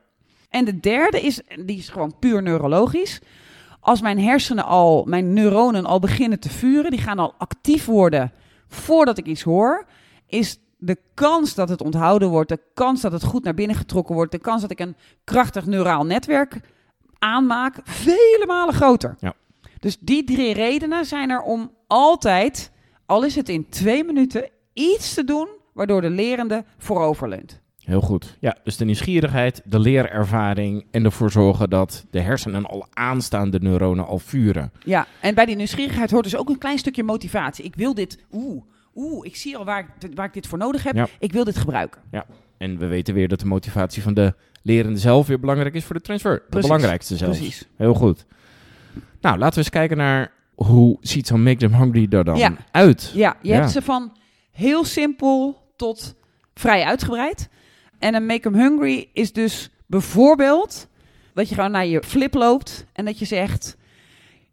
En 0.49 0.65
de 0.65 0.79
derde 0.79 1.21
is, 1.21 1.41
die 1.65 1.77
is 1.77 1.89
gewoon 1.89 2.19
puur 2.19 2.41
neurologisch. 2.41 3.19
Als 3.79 4.01
mijn 4.01 4.19
hersenen 4.19 4.65
al, 4.65 5.03
mijn 5.03 5.33
neuronen 5.33 5.85
al 5.85 5.99
beginnen 5.99 6.39
te 6.39 6.49
vuren, 6.49 6.91
die 6.91 6.99
gaan 6.99 7.19
al 7.19 7.33
actief 7.37 7.85
worden 7.85 8.31
voordat 8.67 9.17
ik 9.17 9.25
iets 9.25 9.41
hoor, 9.41 9.85
is 10.27 10.59
de 10.77 10.97
kans 11.13 11.55
dat 11.55 11.69
het 11.69 11.81
onthouden 11.81 12.29
wordt, 12.29 12.49
de 12.49 12.61
kans 12.73 13.01
dat 13.01 13.11
het 13.11 13.23
goed 13.23 13.43
naar 13.43 13.53
binnen 13.53 13.75
getrokken 13.75 14.15
wordt, 14.15 14.31
de 14.31 14.39
kans 14.39 14.61
dat 14.61 14.71
ik 14.71 14.79
een 14.79 14.95
krachtig 15.23 15.65
neuraal 15.65 16.05
netwerk 16.05 16.59
aanmaak, 17.19 17.79
vele 17.83 18.43
malen 18.47 18.73
groter. 18.73 19.15
Ja. 19.19 19.33
Dus 19.79 19.97
die 19.99 20.23
drie 20.23 20.53
redenen 20.53 21.05
zijn 21.05 21.29
er 21.29 21.41
om 21.41 21.71
altijd, 21.87 22.71
al 23.05 23.23
is 23.23 23.35
het 23.35 23.49
in 23.49 23.69
twee 23.69 24.03
minuten, 24.03 24.49
iets 24.73 25.13
te 25.13 25.23
doen 25.23 25.47
waardoor 25.73 26.01
de 26.01 26.09
lerende 26.09 26.65
vooroverleunt. 26.77 27.61
Heel 27.79 28.01
goed. 28.01 28.37
Ja, 28.39 28.57
dus 28.63 28.77
de 28.77 28.85
nieuwsgierigheid, 28.85 29.61
de 29.65 29.79
leerervaring 29.79 30.85
en 30.91 31.05
ervoor 31.05 31.31
zorgen 31.31 31.69
dat 31.69 32.05
de 32.11 32.19
hersenen 32.19 32.65
al 32.65 32.87
aanstaande 32.93 33.59
neuronen 33.59 34.05
al 34.07 34.19
vuren. 34.19 34.71
Ja, 34.83 35.07
en 35.21 35.35
bij 35.35 35.45
die 35.45 35.55
nieuwsgierigheid 35.55 36.11
hoort 36.11 36.23
dus 36.23 36.35
ook 36.35 36.49
een 36.49 36.57
klein 36.57 36.77
stukje 36.77 37.03
motivatie. 37.03 37.65
Ik 37.65 37.75
wil 37.75 37.93
dit, 37.93 38.17
oeh, 38.31 38.63
oeh, 38.95 39.25
ik 39.25 39.35
zie 39.35 39.57
al 39.57 39.65
waar 39.65 39.79
ik, 39.99 40.11
waar 40.15 40.25
ik 40.25 40.33
dit 40.33 40.47
voor 40.47 40.57
nodig 40.57 40.83
heb. 40.83 40.95
Ja. 40.95 41.07
Ik 41.19 41.31
wil 41.31 41.43
dit 41.43 41.57
gebruiken. 41.57 42.01
En 42.57 42.77
we 42.77 42.85
weten 42.87 43.13
weer 43.13 43.27
dat 43.27 43.39
de 43.39 43.45
motivatie 43.45 44.01
van 44.01 44.13
de 44.13 44.33
lerende 44.61 44.99
zelf 44.99 45.27
weer 45.27 45.39
belangrijk 45.39 45.73
is 45.73 45.83
voor 45.85 45.95
de 45.95 46.01
transfer. 46.01 46.33
De 46.35 46.43
Precies. 46.49 46.67
belangrijkste 46.69 47.17
zelfs. 47.17 47.37
Precies. 47.37 47.67
Heel 47.75 47.93
goed. 47.93 48.25
Nou, 49.21 49.37
laten 49.37 49.53
we 49.53 49.59
eens 49.59 49.69
kijken 49.69 49.97
naar 49.97 50.31
hoe 50.55 50.97
ziet 51.01 51.27
zo'n 51.27 51.43
Make 51.43 51.57
Them 51.57 51.73
Hungry 51.73 52.07
er 52.09 52.23
dan 52.23 52.37
Ja. 52.37 52.53
uit? 52.71 53.11
Ja, 53.15 53.35
je 53.41 53.49
Ja. 53.49 53.55
hebt 53.59 53.71
ze 53.71 53.81
van 53.81 54.17
heel 54.51 54.85
simpel 54.85 55.61
tot 55.75 56.15
vrij 56.53 56.83
uitgebreid. 56.83 57.49
En 57.99 58.15
een 58.15 58.25
Make 58.25 58.47
'em 58.49 58.55
Hungry 58.55 59.09
is 59.13 59.33
dus 59.33 59.69
bijvoorbeeld 59.85 60.87
dat 61.33 61.49
je 61.49 61.55
gewoon 61.55 61.71
naar 61.71 61.85
je 61.85 62.03
flip 62.03 62.33
loopt 62.33 62.85
en 62.93 63.05
dat 63.05 63.19
je 63.19 63.25
zegt... 63.25 63.77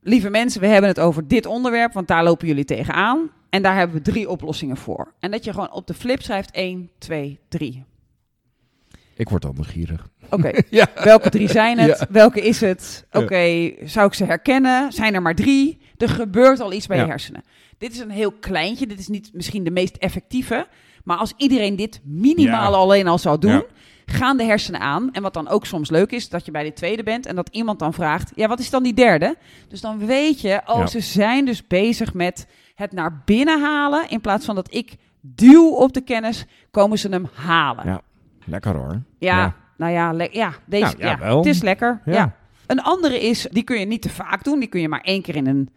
Lieve 0.01 0.31
mensen, 0.31 0.61
we 0.61 0.67
hebben 0.67 0.91
het 0.91 1.01
over 1.01 1.29
dit 1.29 1.47
onderwerp, 1.47 1.93
want 1.93 2.09
daar 2.09 2.25
lopen 2.25 2.47
jullie 2.47 2.65
tegenaan. 2.65 3.31
En 3.51 3.63
daar 3.63 3.77
hebben 3.77 3.97
we 3.97 4.03
drie 4.03 4.29
oplossingen 4.29 4.77
voor. 4.77 5.13
En 5.21 5.31
dat 5.31 5.45
je 5.45 5.53
gewoon 5.53 5.73
op 5.73 5.87
de 5.87 5.95
flip 5.95 6.23
schrijft 6.23 6.51
1, 6.51 6.91
2, 6.99 7.39
3. 7.49 7.85
Ik 9.17 9.29
word 9.29 9.45
al 9.45 9.53
nieuwsgierig. 9.53 10.09
Oké, 10.31 10.51
Ja. 10.71 10.87
welke 11.05 11.31
drie 11.31 11.49
zijn 11.49 11.79
het? 11.79 11.99
Ja. 11.99 12.07
Welke 12.11 12.41
is 12.41 12.61
het? 12.61 13.07
Oké, 13.13 13.73
zou 13.85 14.07
ik 14.07 14.15
ze 14.15 14.25
herkennen? 14.25 14.93
Zijn 14.93 15.15
er 15.15 15.23
maar 15.23 15.35
drie? 15.35 15.79
Er 15.97 16.09
gebeurt 16.09 16.61
al 16.61 16.73
iets 16.73 16.87
bij 16.87 16.97
Ja. 16.97 17.03
je 17.03 17.09
hersenen. 17.09 17.43
Dit 17.79 17.93
is 17.93 17.99
een 17.99 18.11
heel 18.11 18.33
kleintje. 18.33 18.87
Dit 18.87 18.99
is 18.99 19.09
niet 19.09 19.31
misschien 19.33 19.65
de 19.65 19.71
meest 19.71 19.97
effectieve. 19.97 20.67
Maar 21.07 21.17
als 21.17 21.33
iedereen 21.37 21.77
dit 21.77 22.01
minimaal 22.05 22.71
Ja. 22.73 22.77
alleen 22.79 23.07
al 23.09 23.19
zou 23.19 23.39
doen, 23.39 23.51
Ja. 23.51 23.65
gaan 24.07 24.37
de 24.37 24.45
hersenen 24.45 24.81
aan. 24.81 25.13
En 25.13 25.23
wat 25.23 25.35
dan 25.35 25.49
ook 25.49 25.67
soms 25.67 25.91
leuk 25.91 26.11
is, 26.11 26.29
dat 26.29 26.45
je 26.45 26.51
bij 26.51 26.65
de 26.65 26.73
tweede 26.73 27.03
bent 27.03 27.27
en 27.27 27.35
dat 27.37 27.49
iemand 27.53 27.79
dan 27.79 27.93
vraagt: 27.93 28.33
Ja, 28.35 28.49
wat 28.49 28.59
is 28.59 28.71
dan 28.71 28.83
die 28.83 28.95
derde? 28.95 29.37
Dus 29.69 29.81
dan 29.81 30.07
weet 30.07 30.41
je, 30.41 30.61
oh, 30.67 30.79
Ja. 30.79 30.87
ze 30.87 31.01
zijn 31.01 31.45
dus 31.45 31.67
bezig 31.67 32.15
met 32.15 32.47
het 32.75 32.93
naar 32.93 33.23
binnen 33.25 33.61
halen. 33.63 34.09
In 34.09 34.21
plaats 34.21 34.45
van 34.45 34.55
dat 34.55 34.75
ik 34.75 34.95
duw 35.21 35.69
op 35.69 35.93
de 35.93 36.01
kennis, 36.01 36.45
komen 36.71 36.99
ze 36.99 37.09
hem 37.09 37.29
halen. 37.35 37.87
Ja. 37.87 38.01
Lekker 38.45 38.75
hoor. 38.77 39.03
Ja, 39.19 39.55
nou 39.77 39.93
ja, 39.93 40.13
le- 40.13 40.29
ja, 40.31 40.53
deze, 40.67 40.85
Nou, 40.85 40.99
ja, 40.99 41.19
ja, 41.21 41.37
het 41.37 41.47
is 41.47 41.63
lekker. 41.63 42.01
Ja. 42.05 42.13
Ja. 42.13 42.37
Een 42.67 42.83
andere 42.83 43.21
is, 43.21 43.47
die 43.51 43.63
kun 43.63 43.79
je 43.79 43.87
niet 43.87 44.03
te 44.03 44.09
vaak 44.09 44.45
doen. 44.45 44.59
Die 44.59 44.69
kun 44.69 44.81
je 44.81 44.89
maar 44.89 45.01
één 45.01 45.23
keer 45.23 45.37
in 45.37 45.47
een 45.47 45.69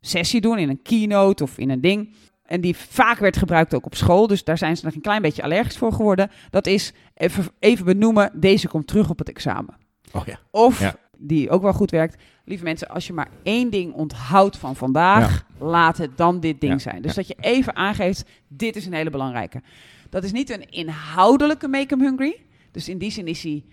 sessie 0.00 0.40
doen, 0.40 0.58
in 0.58 0.68
een 0.68 0.82
keynote 0.82 1.42
of 1.42 1.58
in 1.58 1.70
een 1.70 1.80
ding. 1.80 2.14
En 2.48 2.60
die 2.60 2.76
vaak 2.76 3.18
werd 3.18 3.36
gebruikt 3.36 3.74
ook 3.74 3.86
op 3.86 3.94
school, 3.94 4.26
dus 4.26 4.44
daar 4.44 4.58
zijn 4.58 4.76
ze 4.76 4.84
nog 4.84 4.94
een 4.94 5.00
klein 5.00 5.22
beetje 5.22 5.42
allergisch 5.42 5.78
voor 5.78 5.92
geworden. 5.92 6.30
Dat 6.50 6.66
is, 6.66 6.92
even, 7.14 7.44
even 7.58 7.84
benoemen, 7.84 8.30
deze 8.34 8.68
komt 8.68 8.86
terug 8.86 9.10
op 9.10 9.18
het 9.18 9.28
examen. 9.28 9.76
Oh 10.12 10.26
ja. 10.26 10.38
Of, 10.50 10.80
Ja. 10.80 10.94
die 11.18 11.50
ook 11.50 11.62
wel 11.62 11.72
goed 11.72 11.90
werkt, 11.90 12.22
lieve 12.44 12.64
mensen, 12.64 12.88
als 12.88 13.06
je 13.06 13.12
maar 13.12 13.28
één 13.42 13.70
ding 13.70 13.92
onthoudt 13.92 14.56
van 14.56 14.76
vandaag, 14.76 15.44
laat 15.58 15.96
het 15.98 16.16
dan 16.16 16.40
dit 16.40 16.60
ding 16.60 16.80
zijn. 16.80 17.02
Dus 17.02 17.14
dat 17.14 17.26
je 17.28 17.36
even 17.40 17.76
aangeeft, 17.76 18.24
dit 18.48 18.76
is 18.76 18.86
een 18.86 18.92
hele 18.92 19.10
belangrijke. 19.10 19.62
Dat 20.10 20.24
is 20.24 20.32
niet 20.32 20.50
een 20.50 20.70
inhoudelijke 20.70 21.68
make 21.68 21.94
'em 21.94 22.00
hungry. 22.00 22.36
Dus 22.72 22.88
in 22.88 22.98
die 22.98 23.10
zin 23.10 23.26
is 23.26 23.42
hij 23.42 23.64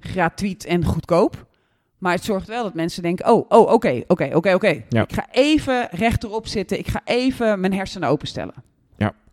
gratuit 0.00 0.64
en 0.64 0.84
goedkoop. 0.84 1.46
Maar 1.98 2.12
het 2.12 2.24
zorgt 2.24 2.46
wel 2.48 2.62
dat 2.62 2.74
mensen 2.74 3.02
denken, 3.02 3.26
oh, 3.32 3.44
oh, 3.48 3.72
oké, 3.72 4.02
oké, 4.06 4.30
oké, 4.34 4.54
oké. 4.54 4.82
Ja. 4.88 5.02
Ik 5.02 5.12
ga 5.12 5.26
even 5.30 5.88
rechterop 5.90 6.46
zitten. 6.46 6.78
Ik 6.78 6.88
ga 6.88 7.00
even 7.04 7.60
mijn 7.60 7.74
hersenen 7.74 8.08
openstellen. 8.08 8.54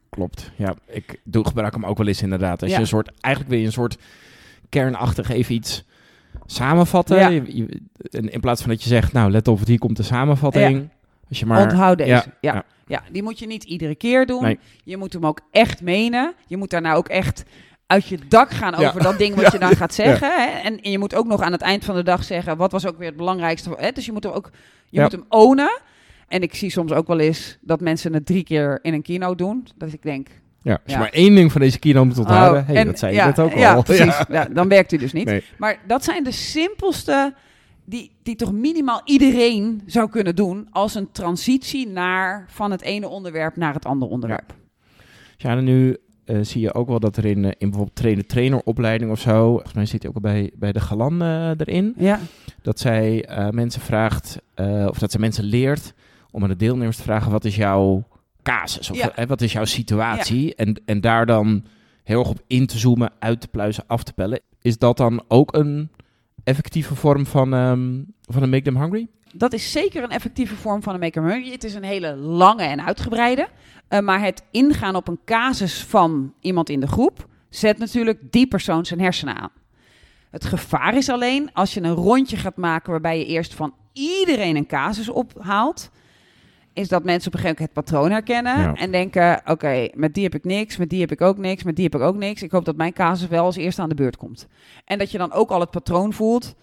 Klopt. 0.09 0.51
Ja, 0.55 0.75
ik 0.87 1.19
doe, 1.23 1.45
gebruik 1.47 1.73
hem 1.73 1.85
ook 1.85 1.97
wel 1.97 2.07
eens 2.07 2.21
inderdaad. 2.21 2.61
Als 2.61 2.69
Ja. 2.71 2.75
je 2.75 2.81
een 2.81 2.87
soort, 2.87 3.11
eigenlijk 3.19 3.53
wil 3.53 3.61
je 3.61 3.65
een 3.69 3.73
soort 3.73 3.97
kernachtig 4.69 5.29
even 5.29 5.55
iets 5.55 5.83
samenvatten. 6.45 7.17
Ja. 7.17 7.27
Je- 7.27 7.57
je- 7.57 7.81
en 8.11 8.29
in 8.31 8.39
plaats 8.39 8.61
van 8.61 8.69
dat 8.69 8.83
je 8.83 8.89
zegt, 8.89 9.13
nou 9.13 9.31
let 9.31 9.47
op, 9.47 9.65
hier 9.65 9.79
komt 9.79 9.97
de 9.97 10.03
samenvatting. 10.03 10.89
Als 11.29 11.39
je 11.39 11.45
maar... 11.45 11.61
Onthoud 11.61 11.97
deze. 11.97 12.09
ja, 12.09 12.23
Ja, 12.41 12.53
ja. 12.53 12.63
ja. 12.87 13.03
die 13.11 13.23
moet 13.23 13.39
je 13.39 13.47
niet 13.47 13.63
iedere 13.63 13.95
keer 13.95 14.25
doen. 14.25 14.41
Nee. 14.43 14.59
Je 14.83 14.97
moet 14.97 15.13
hem 15.13 15.25
ook 15.25 15.39
echt 15.51 15.81
menen. 15.81 16.33
Je 16.47 16.57
moet 16.57 16.69
daarna 16.69 16.93
ook 16.93 17.07
echt 17.07 17.43
uit 17.87 18.07
je 18.07 18.17
dak 18.27 18.51
gaan 18.51 18.79
Ja. 18.79 18.87
over 18.87 19.03
dat 19.03 19.17
ding 19.17 19.35
wat 19.35 19.51
je 19.51 19.59
dan 19.59 19.75
gaat 19.75 19.93
zeggen. 19.93 20.31
Hè? 20.31 20.45
En, 20.59 20.81
en 20.81 20.91
je 20.91 20.99
moet 20.99 21.15
ook 21.15 21.25
nog 21.27 21.41
aan 21.41 21.51
het 21.51 21.61
eind 21.61 21.85
van 21.85 21.95
de 21.95 22.03
dag 22.03 22.23
zeggen, 22.23 22.57
wat 22.57 22.71
was 22.71 22.85
ook 22.85 22.97
weer 22.97 23.07
het 23.07 23.17
belangrijkste. 23.17 23.73
Hè? 23.77 23.91
Dus 23.91 24.05
je 24.05 24.11
moet 24.11 24.23
hem 24.23 24.33
ook, 24.33 24.49
je 24.89 25.01
moet 25.01 25.11
hem 25.11 25.25
ownen. 25.29 25.79
En 26.27 26.41
ik 26.41 26.55
zie 26.55 26.69
soms 26.69 26.91
ook 26.91 27.07
wel 27.07 27.19
eens 27.19 27.57
dat 27.61 27.81
mensen 27.81 28.13
het 28.13 28.25
drie 28.25 28.43
keer 28.43 28.79
in 28.81 28.93
een 28.93 29.01
keynote 29.01 29.35
doen. 29.35 29.67
Dat 29.75 29.93
ik 29.93 30.01
denk, 30.01 30.27
Ja, 30.61 30.71
als 30.73 30.81
je 30.85 30.91
Ja. 30.91 30.97
maar 30.97 31.09
één 31.09 31.35
ding 31.35 31.51
van 31.51 31.61
deze 31.61 31.79
keynote 31.79 32.07
moet 32.07 32.17
onthouden. 32.17 32.61
Oh, 32.61 32.67
hey, 32.67 32.75
en- 32.75 32.85
dat 32.85 32.99
zei 32.99 33.11
je 33.11 33.17
ja, 33.17 33.25
net 33.25 33.39
ook 33.39 33.53
ja, 33.53 33.73
al. 33.73 33.83
Precies. 33.93 34.21
Ja, 34.29 34.45
dan 34.45 34.67
werkt 34.67 34.89
hij 34.91 34.99
dus 34.99 35.13
niet. 35.13 35.25
Nee. 35.25 35.43
Maar 35.57 35.77
dat 35.87 36.03
zijn 36.03 36.23
de 36.23 36.31
simpelste 36.31 37.33
die, 37.85 38.11
die 38.23 38.35
toch 38.35 38.51
minimaal 38.51 39.01
iedereen 39.03 39.81
zou 39.85 40.09
kunnen 40.09 40.35
doen 40.35 40.67
als 40.71 40.95
een 40.95 41.11
transitie 41.11 41.87
naar 41.87 42.45
van 42.47 42.71
het 42.71 42.81
ene 42.81 43.07
onderwerp 43.07 43.55
naar 43.55 43.73
het 43.73 43.85
andere 43.85 44.11
onderwerp. 44.11 44.53
Ja, 45.37 45.55
nu 45.55 45.97
eh, 46.25 46.37
zie 46.41 46.61
je 46.61 46.73
ook 46.73 46.87
wel 46.87 46.99
dat 46.99 47.17
er 47.17 47.25
in, 47.25 47.45
eh, 47.45 47.51
in 47.57 47.69
bijvoorbeeld 47.69 47.95
trainer-traineropleiding 47.95 49.11
of 49.11 49.19
zo, 49.19 49.51
volgens 49.51 49.73
mij 49.73 49.85
zit 49.85 50.01
hij 50.01 50.09
ook 50.09 50.15
al 50.15 50.21
bij, 50.21 50.51
bij 50.55 50.71
de 50.71 50.79
Galan 50.79 51.21
eh, 51.21 51.49
erin, 51.57 51.93
Ja, 51.97 52.19
dat 52.61 52.79
zij 52.79 53.29
mensen 53.51 53.81
vraagt, 53.81 54.39
of 54.87 54.97
dat 54.97 55.11
zij 55.11 55.19
mensen 55.19 55.43
leert 55.43 55.93
om 56.31 56.43
aan 56.43 56.49
de 56.49 56.55
deelnemers 56.55 56.97
te 56.97 57.03
vragen, 57.03 57.31
wat 57.31 57.45
is 57.45 57.55
jouw 57.55 58.07
casus? 58.43 58.89
Of 58.91 58.97
Ja. 58.97 59.25
wat 59.27 59.41
is 59.41 59.51
jouw 59.53 59.65
situatie? 59.65 60.55
En, 60.55 60.81
en 60.85 61.01
daar 61.01 61.25
dan 61.25 61.63
heel 62.03 62.19
erg 62.19 62.29
op 62.29 62.41
in 62.47 62.65
te 62.65 62.77
zoomen, 62.77 63.11
uit 63.19 63.41
te 63.41 63.47
pluizen, 63.47 63.83
af 63.87 64.03
te 64.03 64.13
pellen. 64.13 64.39
Is 64.61 64.77
dat 64.77 64.97
dan 64.97 65.23
ook 65.27 65.55
een 65.55 65.89
effectieve 66.43 66.95
vorm 66.95 67.25
van, 67.25 67.53
ehm, 67.53 68.01
van 68.21 68.43
een 68.43 68.49
Make 68.49 68.63
Them 68.63 68.77
Hungry? 68.81 69.07
Dat 69.37 69.53
is 69.53 69.71
zeker 69.71 70.03
een 70.03 70.09
effectieve 70.09 70.55
vorm 70.55 70.83
van 70.83 70.93
een 70.93 70.99
make 70.99 71.19
or 71.19 71.25
hungry. 71.31 71.51
Het 71.51 71.63
is 71.63 71.73
een 71.73 71.83
hele 71.83 72.15
lange 72.15 72.63
en 72.63 72.85
uitgebreide. 72.85 73.47
Eh, 73.87 73.99
maar 73.99 74.21
het 74.21 74.43
ingaan 74.51 74.95
op 74.95 75.07
een 75.07 75.19
casus 75.25 75.83
van 75.83 76.33
iemand 76.39 76.69
in 76.69 76.79
de 76.79 76.87
groep 76.87 77.27
zet 77.49 77.77
natuurlijk 77.77 78.19
die 78.31 78.47
persoon 78.47 78.85
zijn 78.85 78.99
hersenen 78.99 79.35
aan. 79.35 79.51
Het 80.29 80.45
gevaar 80.45 80.97
is 80.97 81.09
alleen 81.09 81.49
als 81.53 81.73
je 81.73 81.81
een 81.81 81.93
rondje 81.93 82.37
gaat 82.37 82.57
maken 82.57 82.91
waarbij 82.91 83.17
je 83.19 83.25
eerst 83.25 83.53
van 83.53 83.73
iedereen 83.93 84.55
een 84.55 84.67
casus 84.67 85.09
ophaalt, 85.09 85.89
is 86.73 86.87
dat 86.87 87.03
mensen 87.03 87.27
op 87.27 87.33
een 87.33 87.39
gegeven 87.39 87.63
moment 87.63 87.75
het 87.77 87.85
patroon 87.85 88.11
herkennen 88.11 88.59
Ja. 88.59 88.73
en 88.73 88.91
denken: 88.91 89.41
oké, 89.45 89.87
met 89.93 90.13
die 90.13 90.23
heb 90.23 90.35
ik 90.35 90.43
niks, 90.43 90.77
met 90.77 90.89
die 90.89 90.99
heb 90.99 91.11
ik 91.11 91.21
ook 91.21 91.37
niks, 91.37 91.63
met 91.63 91.75
die 91.75 91.83
heb 91.85 91.95
ik 91.95 92.01
ook 92.01 92.15
niks. 92.15 92.43
Ik 92.43 92.51
hoop 92.51 92.65
dat 92.65 92.75
mijn 92.75 92.93
casus 92.93 93.27
wel 93.27 93.45
als 93.45 93.55
eerste 93.55 93.81
aan 93.81 93.89
de 93.89 93.95
beurt 93.95 94.17
komt. 94.17 94.47
En 94.85 94.97
dat 94.97 95.11
je 95.11 95.17
dan 95.17 95.31
ook 95.31 95.49
al 95.49 95.59
het 95.59 95.71
patroon 95.71 96.13
voelt. 96.13 96.55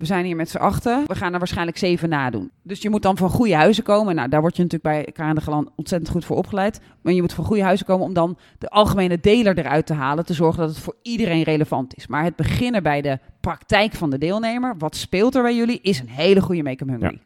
We 0.00 0.06
zijn 0.06 0.24
hier 0.24 0.36
met 0.36 0.50
z'n 0.50 0.56
achten. 0.56 1.04
We 1.06 1.14
gaan 1.14 1.32
er 1.32 1.38
waarschijnlijk 1.38 1.78
zeven 1.78 2.08
nadoen. 2.08 2.50
Dus 2.62 2.82
je 2.82 2.90
moet 2.90 3.02
dan 3.02 3.16
van 3.16 3.30
goede 3.30 3.54
huizen 3.54 3.84
komen. 3.84 4.14
Nou, 4.14 4.28
daar 4.28 4.40
word 4.40 4.56
je 4.56 4.62
natuurlijk 4.62 5.04
bij 5.04 5.12
Karen 5.12 5.34
de 5.34 5.40
Galan 5.40 5.72
ontzettend 5.76 6.10
goed 6.10 6.24
voor 6.24 6.36
opgeleid. 6.36 6.80
Maar 7.02 7.12
je 7.12 7.20
moet 7.20 7.32
van 7.32 7.44
goede 7.44 7.62
huizen 7.62 7.86
komen 7.86 8.06
om 8.06 8.12
dan 8.12 8.38
de 8.58 8.68
algemene 8.68 9.20
deler 9.20 9.58
eruit 9.58 9.86
te 9.86 9.94
halen. 9.94 10.24
Te 10.24 10.34
zorgen 10.34 10.60
dat 10.60 10.68
het 10.68 10.78
voor 10.78 10.96
iedereen 11.02 11.42
relevant 11.42 11.96
is. 11.96 12.06
Maar 12.06 12.24
het 12.24 12.36
beginnen 12.36 12.82
bij 12.82 13.00
de 13.00 13.18
praktijk 13.40 13.92
van 13.92 14.10
de 14.10 14.18
deelnemer. 14.18 14.74
Wat 14.78 14.96
speelt 14.96 15.34
er 15.34 15.42
bij 15.42 15.56
jullie? 15.56 15.78
Is 15.82 16.00
een 16.00 16.08
hele 16.08 16.40
goede 16.40 16.62
make-up 16.62 16.88
hungry. 16.88 17.20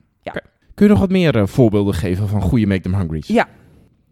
Kun 0.74 0.86
je 0.86 0.92
nog 0.92 1.00
wat 1.00 1.10
meer 1.10 1.36
eh, 1.36 1.46
voorbeelden 1.46 1.94
geven 1.94 2.28
van 2.28 2.42
goede 2.42 2.66
Make 2.66 2.80
Them 2.80 2.94
Hungry's? 2.94 3.26
Ja. 3.26 3.48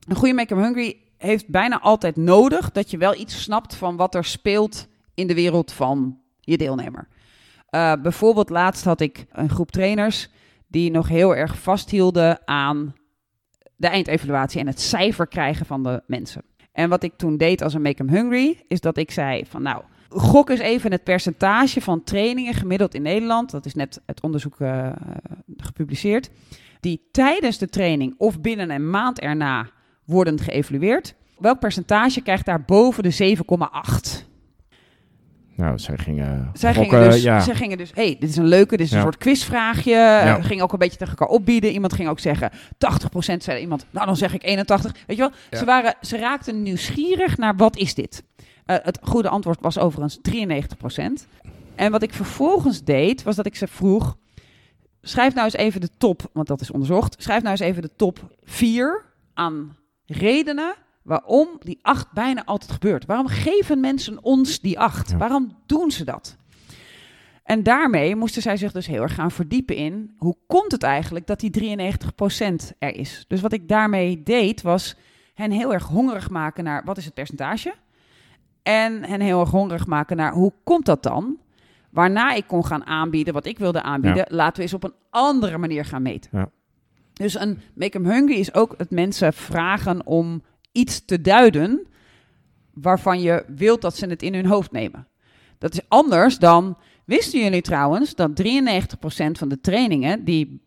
Een 0.09 0.17
goede 0.17 0.35
make-up 0.35 0.59
hungry 0.59 0.97
heeft 1.17 1.49
bijna 1.49 1.81
altijd 1.81 2.17
nodig 2.17 2.73
dat 2.73 2.91
je 2.91 2.99
wel 2.99 3.15
iets 3.15 3.43
snapt 3.43 3.75
van 3.75 3.97
wat 3.97 4.15
er 4.15 4.25
speelt 4.25 4.87
in 5.15 5.27
de 5.27 5.35
wereld 5.35 5.73
van 5.73 6.19
je 6.41 6.57
deelnemer. 6.57 7.09
Eh, 7.73 7.93
bijvoorbeeld 8.03 8.51
laatst 8.51 8.85
had 8.85 9.01
ik 9.01 9.27
een 9.31 9.49
groep 9.49 9.71
trainers 9.71 10.29
die 10.67 10.91
nog 10.91 11.09
heel 11.09 11.37
erg 11.37 11.59
vasthielden 11.59 12.49
aan 12.49 12.95
de 13.77 13.87
eindevaluatie 13.87 14.61
en 14.61 14.67
het 14.67 14.81
cijfer 14.81 15.27
krijgen 15.27 15.67
van 15.67 15.83
de 15.83 16.03
mensen. 16.07 16.43
En 16.73 16.89
wat 16.89 17.03
ik 17.03 17.17
toen 17.17 17.37
deed 17.37 17.63
als 17.63 17.75
een 17.75 17.83
Make 17.83 18.03
'em 18.03 18.09
Hungry, 18.09 18.65
is 18.69 18.81
dat 18.81 18.97
ik 18.97 19.11
zei 19.11 19.47
van 19.47 19.63
nou, 19.63 19.83
gok 20.09 20.51
eens 20.51 20.61
even 20.61 20.93
het 20.93 21.05
percentage 21.05 21.81
van 21.81 22.05
trainingen 22.05 22.55
gemiddeld 22.55 22.95
in 22.95 23.03
Nederland, 23.03 23.51
dat 23.51 23.67
is 23.67 23.75
net 23.75 24.01
het 24.07 24.23
onderzoek 24.23 24.61
eh, 24.61 24.93
gepubliceerd, 25.57 26.31
die 26.81 27.09
tijdens 27.13 27.59
de 27.59 27.69
training 27.69 28.15
of 28.19 28.41
binnen 28.41 28.71
een 28.71 28.91
maand 28.91 29.21
erna 29.21 29.71
worden 30.05 30.39
geëvalueerd. 30.39 31.15
Welk 31.39 31.59
percentage 31.59 32.21
krijgt 32.21 32.47
daar 32.47 32.65
boven 32.65 33.03
de 33.03 33.37
7,8? 34.21 34.31
Nou, 35.55 35.79
zij 35.79 35.97
gingen 35.99 36.51
Zij 36.53 36.75
gokken, 36.75 36.99
gingen, 36.99 37.11
dus, 37.11 37.23
ja. 37.23 37.41
zij 37.41 37.55
gingen 37.55 37.79
dus, 37.79 37.91
hey, 37.95 38.17
dit 38.21 38.29
is 38.29 38.37
een 38.37 38.47
leuke, 38.47 38.77
dit 38.77 38.87
is 38.87 38.93
een 38.93 38.97
Ja. 38.99 39.03
soort 39.03 39.17
quizvraagje. 39.17 39.91
Ja. 39.91 40.39
Uh, 40.39 40.45
gingen 40.45 40.65
ook 40.65 40.73
een 40.73 40.79
beetje 40.79 40.99
tegen 40.99 41.17
elkaar 41.19 41.35
opbieden. 41.37 41.73
Iemand 41.73 41.93
ging 41.93 42.09
ook 42.09 42.21
zeggen, 42.21 42.51
80% 42.53 43.43
zei 43.43 43.61
iemand, 43.61 43.87
nou 43.91 44.07
dan 44.07 44.17
zeg 44.17 44.35
ik 44.35 44.43
81. 44.45 44.93
Weet 45.07 45.17
je 45.17 45.23
wel, 45.23 45.59
ze, 45.61 45.65
waren, 45.65 45.95
ze 46.01 46.17
raakten 46.17 46.63
nieuwsgierig 46.63 47.37
naar 47.37 47.57
wat 47.57 47.77
is 47.77 47.95
dit? 47.95 48.23
Eh, 48.65 48.77
het 48.83 48.99
goede 49.03 49.29
antwoord 49.29 49.59
was 49.61 49.79
overigens 49.79 50.19
93%. 50.23 51.27
En 51.75 51.91
wat 51.91 52.03
ik 52.03 52.13
vervolgens 52.15 52.85
deed, 52.85 53.23
was 53.23 53.37
dat 53.37 53.47
ik 53.47 53.57
ze 53.57 53.67
vroeg, 53.67 54.17
schrijf 55.03 55.35
nou 55.35 55.45
eens 55.45 55.55
even 55.57 55.81
de 55.81 55.91
top, 55.99 56.31
want 56.33 56.47
dat 56.47 56.61
is 56.61 56.71
onderzocht. 56.71 57.23
Schrijf 57.23 57.41
nou 57.43 57.51
eens 57.51 57.61
even 57.61 57.83
de 57.83 57.91
top 57.97 58.19
4 58.45 59.05
aan 59.35 59.77
redenen 60.07 60.75
waarom 61.03 61.49
die 61.59 61.79
8 61.83 62.13
bijna 62.13 62.45
altijd 62.45 62.73
gebeurt. 62.73 63.07
Waarom 63.07 63.27
geven 63.27 63.81
mensen 63.81 64.23
ons 64.23 64.61
die 64.61 64.79
8? 64.81 65.11
Ja. 65.11 65.17
Waarom 65.17 65.57
doen 65.67 65.91
ze 65.91 66.05
dat? 66.05 66.37
En 67.45 67.63
daarmee 67.63 68.17
moesten 68.17 68.43
zij 68.43 68.57
zich 68.57 68.73
dus 68.73 68.87
heel 68.87 69.03
erg 69.03 69.15
gaan 69.15 69.31
verdiepen 69.31 69.77
in 69.77 70.15
hoe 70.17 70.37
komt 70.47 70.73
het 70.73 70.83
eigenlijk 70.83 71.27
dat 71.27 71.41
die 71.41 71.77
93% 71.77 72.77
er 72.79 72.97
is. 72.97 73.25
Dus 73.29 73.41
wat 73.41 73.53
ik 73.53 73.69
daarmee 73.69 74.23
deed 74.23 74.63
was 74.63 74.97
hen 75.35 75.51
heel 75.51 75.73
erg 75.73 75.87
hongerig 75.87 76.31
maken 76.31 76.65
naar 76.65 76.85
wat 76.85 76.97
is 76.97 77.05
het 77.05 77.15
percentage? 77.15 77.75
En 78.63 79.05
hen 79.05 79.21
heel 79.21 79.41
erg 79.41 79.51
hongerig 79.51 79.87
maken 79.87 80.17
naar 80.17 80.33
hoe 80.33 80.53
komt 80.65 80.87
dat 80.87 81.03
dan? 81.03 81.37
Waarna 81.91 82.33
ik 82.33 82.47
kon 82.47 82.67
gaan 82.67 82.87
aanbieden 82.87 83.35
wat 83.35 83.47
ik 83.47 83.59
wilde 83.59 83.83
aanbieden. 83.83 84.27
Laten 84.29 84.57
we 84.57 84.63
eens 84.63 84.75
op 84.75 84.85
een 84.85 84.95
andere 85.11 85.59
manier 85.59 85.85
gaan 85.85 86.03
meten. 86.03 86.31
Ja. 86.33 86.49
Dus 87.13 87.35
een 87.35 87.61
make 87.75 87.99
'em 87.99 88.07
hungry 88.07 88.35
is 88.35 88.55
ook 88.55 88.75
het 88.79 88.91
mensen 88.91 89.33
vragen 89.33 90.07
om 90.07 90.43
iets 90.73 91.05
te 91.05 91.21
duiden 91.21 91.87
waarvan 92.75 93.21
je 93.21 93.45
wilt 93.57 93.81
dat 93.81 93.97
ze 93.97 94.07
het 94.07 94.23
in 94.23 94.35
hun 94.35 94.47
hoofd 94.47 94.73
nemen. 94.73 95.07
Dat 95.59 95.73
is 95.73 95.81
anders 95.89 96.39
dan. 96.39 96.77
Wisten 97.05 97.41
jullie 97.41 97.63
trouwens 97.63 98.15
dat 98.15 98.31
93% 98.43 98.45
van 99.33 99.49
de 99.49 99.61
trainingen 99.61 100.25
die 100.25 100.61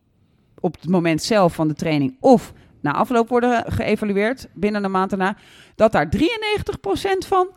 op 0.59 0.75
het 0.81 0.89
moment 0.89 1.21
zelf 1.23 1.53
van 1.55 1.67
de 1.67 1.73
training 1.73 2.17
of 2.19 2.53
na 2.81 2.93
afloop 2.93 3.29
worden 3.29 3.71
geëvalueerd 3.71 4.47
binnen 4.53 4.83
een 4.83 4.91
maand 4.91 5.09
daarna, 5.09 5.37
dat 5.75 5.91
daar 5.91 6.09
93% 6.09 7.27
van 7.27 7.47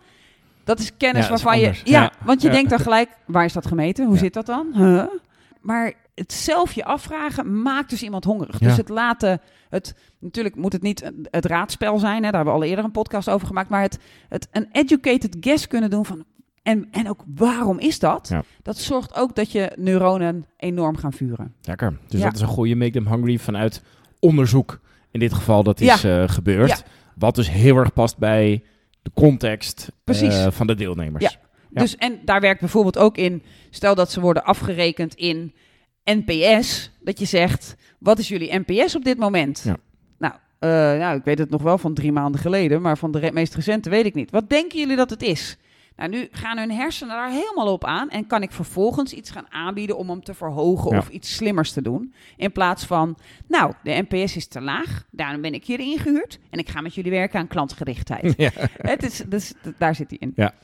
dat 0.65 0.79
is 0.79 0.97
kennis 0.97 1.23
Ja, 1.23 1.29
dat 1.29 1.39
is 1.39 1.45
waarvan 1.45 1.61
je. 1.61 1.81
Ja, 1.85 2.03
Ja. 2.03 2.13
want 2.25 2.41
je 2.43 2.49
Ja. 2.49 2.55
denkt 2.55 2.71
dan 2.71 2.79
gelijk, 2.79 3.09
waar 3.27 3.45
is 3.45 3.53
dat 3.53 3.67
gemeten? 3.67 4.07
Hoe 4.07 4.19
zit 4.19 4.33
dat 4.35 4.47
dan? 4.47 4.69
Huh? 4.75 5.05
Maar 5.61 5.93
het 6.19 6.33
zelf 6.33 6.73
je 6.73 6.85
afvragen 6.85 7.63
maakt 7.63 7.91
dus 7.91 8.03
iemand 8.03 8.25
hongerig. 8.25 8.61
Ja. 8.61 8.67
Dus 8.67 8.77
het 8.77 8.89
laten, 8.89 9.41
het, 9.69 9.95
natuurlijk 10.19 10.57
moet 10.57 10.73
het 10.73 10.83
niet 10.83 11.13
het 11.31 11.45
raadspel 11.45 11.99
zijn, 11.99 12.15
hè, 12.15 12.31
daar 12.31 12.35
hebben 12.35 12.55
we 12.55 12.61
al 12.61 12.67
eerder 12.67 12.85
een 12.85 12.91
podcast 12.91 13.31
over 13.31 13.47
gemaakt, 13.47 13.69
maar 13.69 13.83
het, 13.83 13.99
het 14.29 14.49
een 14.53 14.69
educated 14.73 15.37
guess 15.41 15.67
kunnen 15.67 15.91
doen 15.91 16.05
van, 16.05 16.25
en, 16.63 16.89
en 16.91 17.09
ook 17.09 17.25
waarom 17.35 17.79
is 17.79 17.99
dat? 17.99 18.29
Ja. 18.29 18.43
Dat 18.63 18.79
zorgt 18.79 19.17
ook 19.17 19.35
dat 19.35 19.53
je 19.53 19.73
neuronen 19.77 20.47
enorm 20.57 20.97
gaan 20.97 21.13
vuren. 21.13 21.55
Lekker. 21.63 21.99
Dus 22.09 22.21
Ja. 22.21 22.27
dat 22.27 22.35
is 22.35 22.41
een 22.41 22.47
goede 22.47 22.75
Make 22.75 22.91
Them 22.91 23.07
Hungry 23.07 23.39
vanuit 23.39 23.83
onderzoek. 24.21 24.81
In 25.11 25.21
dit 25.21 25.33
geval 25.33 25.63
dat 25.63 25.81
is 25.81 26.05
eh, 26.05 26.25
gebeurd. 26.27 26.69
Ja. 26.69 26.77
Wat 27.15 27.35
dus 27.35 27.51
heel 27.51 27.77
erg 27.77 27.93
past 27.93 28.19
bij 28.19 28.65
de 29.03 29.11
context 29.15 29.93
eh, 30.05 30.47
van 30.51 30.67
de 30.67 30.75
deelnemers. 30.75 31.25
Ja. 31.25 31.31
Ja. 31.71 31.81
Dus, 31.81 31.97
en 31.97 32.19
daar 32.25 32.41
werkt 32.41 32.61
bijvoorbeeld 32.61 32.99
ook 32.99 33.17
in, 33.17 33.43
stel 33.71 33.95
dat 33.95 34.13
ze 34.13 34.21
worden 34.21 34.45
afgerekend 34.45 35.15
in 35.15 35.55
NPS, 36.17 36.91
dat 37.01 37.19
je 37.19 37.25
zegt, 37.25 37.77
wat 37.99 38.19
is 38.19 38.29
jullie 38.29 38.59
NPS 38.67 38.95
op 38.97 39.05
dit 39.05 39.19
moment? 39.19 39.63
Ja. 39.65 39.77
Nou, 40.19 40.33
nou, 40.99 41.17
ik 41.19 41.25
weet 41.25 41.39
het 41.39 41.51
nog 41.51 41.63
wel 41.63 41.79
van 41.79 41.95
drie 41.95 42.13
maanden 42.13 42.41
geleden, 42.41 42.83
maar 42.83 42.99
van 42.99 43.11
de 43.13 43.19
re- 43.19 43.31
meest 43.33 43.55
recente 43.55 43.91
weet 43.91 44.05
ik 44.07 44.15
niet. 44.15 44.31
Wat 44.31 44.49
denken 44.51 44.79
jullie 44.79 44.97
dat 44.97 45.11
het 45.11 45.23
is? 45.23 45.57
Nou, 45.97 46.11
nu 46.11 46.29
gaan 46.31 46.59
hun 46.59 46.71
hersenen 46.71 47.15
daar 47.17 47.31
helemaal 47.31 47.73
op 47.73 47.85
aan 47.85 48.11
en 48.11 48.27
kan 48.27 48.43
ik 48.43 48.53
vervolgens 48.53 49.13
iets 49.13 49.31
gaan 49.31 49.47
aanbieden 49.53 49.97
om 49.97 50.09
hem 50.11 50.23
te 50.25 50.35
verhogen 50.35 50.91
Ja. 50.93 50.99
of 50.99 51.09
iets 51.09 51.35
slimmers 51.35 51.73
te 51.73 51.83
doen. 51.83 52.13
In 52.37 52.53
plaats 52.53 52.85
van, 52.85 53.17
nou, 53.49 53.73
de 53.83 54.05
NPS 54.09 54.37
is 54.37 54.47
te 54.47 54.61
laag, 54.61 55.05
daarom 55.11 55.41
ben 55.41 55.55
ik 55.55 55.65
hier 55.65 55.81
ingehuurd 55.81 56.39
en 56.51 56.59
ik 56.59 56.69
ga 56.69 56.81
met 56.81 56.95
jullie 56.95 57.11
werken 57.11 57.39
aan 57.41 57.47
klantgerichtheid. 57.49 58.35
Ja. 58.45 58.51
Het 58.77 59.03
is, 59.03 59.23
dus, 59.29 59.53
daar 59.79 59.95
zit 59.95 60.09
hij 60.11 60.19
in. 60.21 60.33
Ja. 60.37 60.55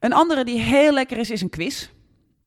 Een 0.00 0.12
andere 0.12 0.44
die 0.44 0.58
heel 0.60 0.92
lekker 0.92 1.18
is, 1.18 1.30
is 1.30 1.40
een 1.40 1.50
quiz. 1.50 1.88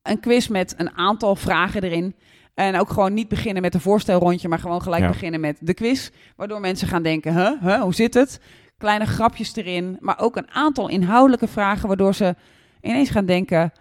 Een 0.06 0.20
quiz 0.20 0.48
met 0.48 0.74
een 0.78 0.98
aantal 0.98 1.36
vragen 1.36 1.84
erin. 1.84 2.16
En 2.54 2.80
ook 2.80 2.90
gewoon 2.90 3.14
niet 3.14 3.28
beginnen 3.28 3.62
met 3.62 3.74
een 3.74 3.82
voorstelrondje, 3.82 4.48
maar 4.48 4.60
gewoon 4.60 4.82
gelijk 4.82 5.02
Ja. 5.04 5.08
beginnen 5.10 5.40
met 5.40 5.58
de 5.62 5.74
quiz. 5.74 6.10
Waardoor 6.36 6.60
mensen 6.60 6.88
gaan 6.88 7.04
denken, 7.04 7.34
huh, 7.34 7.62
huh, 7.62 7.82
hoe 7.82 7.94
zit 7.94 8.14
het? 8.14 8.40
Kleine 8.78 9.06
grapjes 9.06 9.56
erin, 9.56 9.98
maar 10.00 10.20
ook 10.20 10.36
een 10.36 10.52
aantal 10.52 10.90
inhoudelijke 10.90 11.48
vragen, 11.48 11.88
waardoor 11.88 12.16
ze 12.16 12.36
ineens 12.82 13.10
gaan 13.10 13.26
denken... 13.26 13.72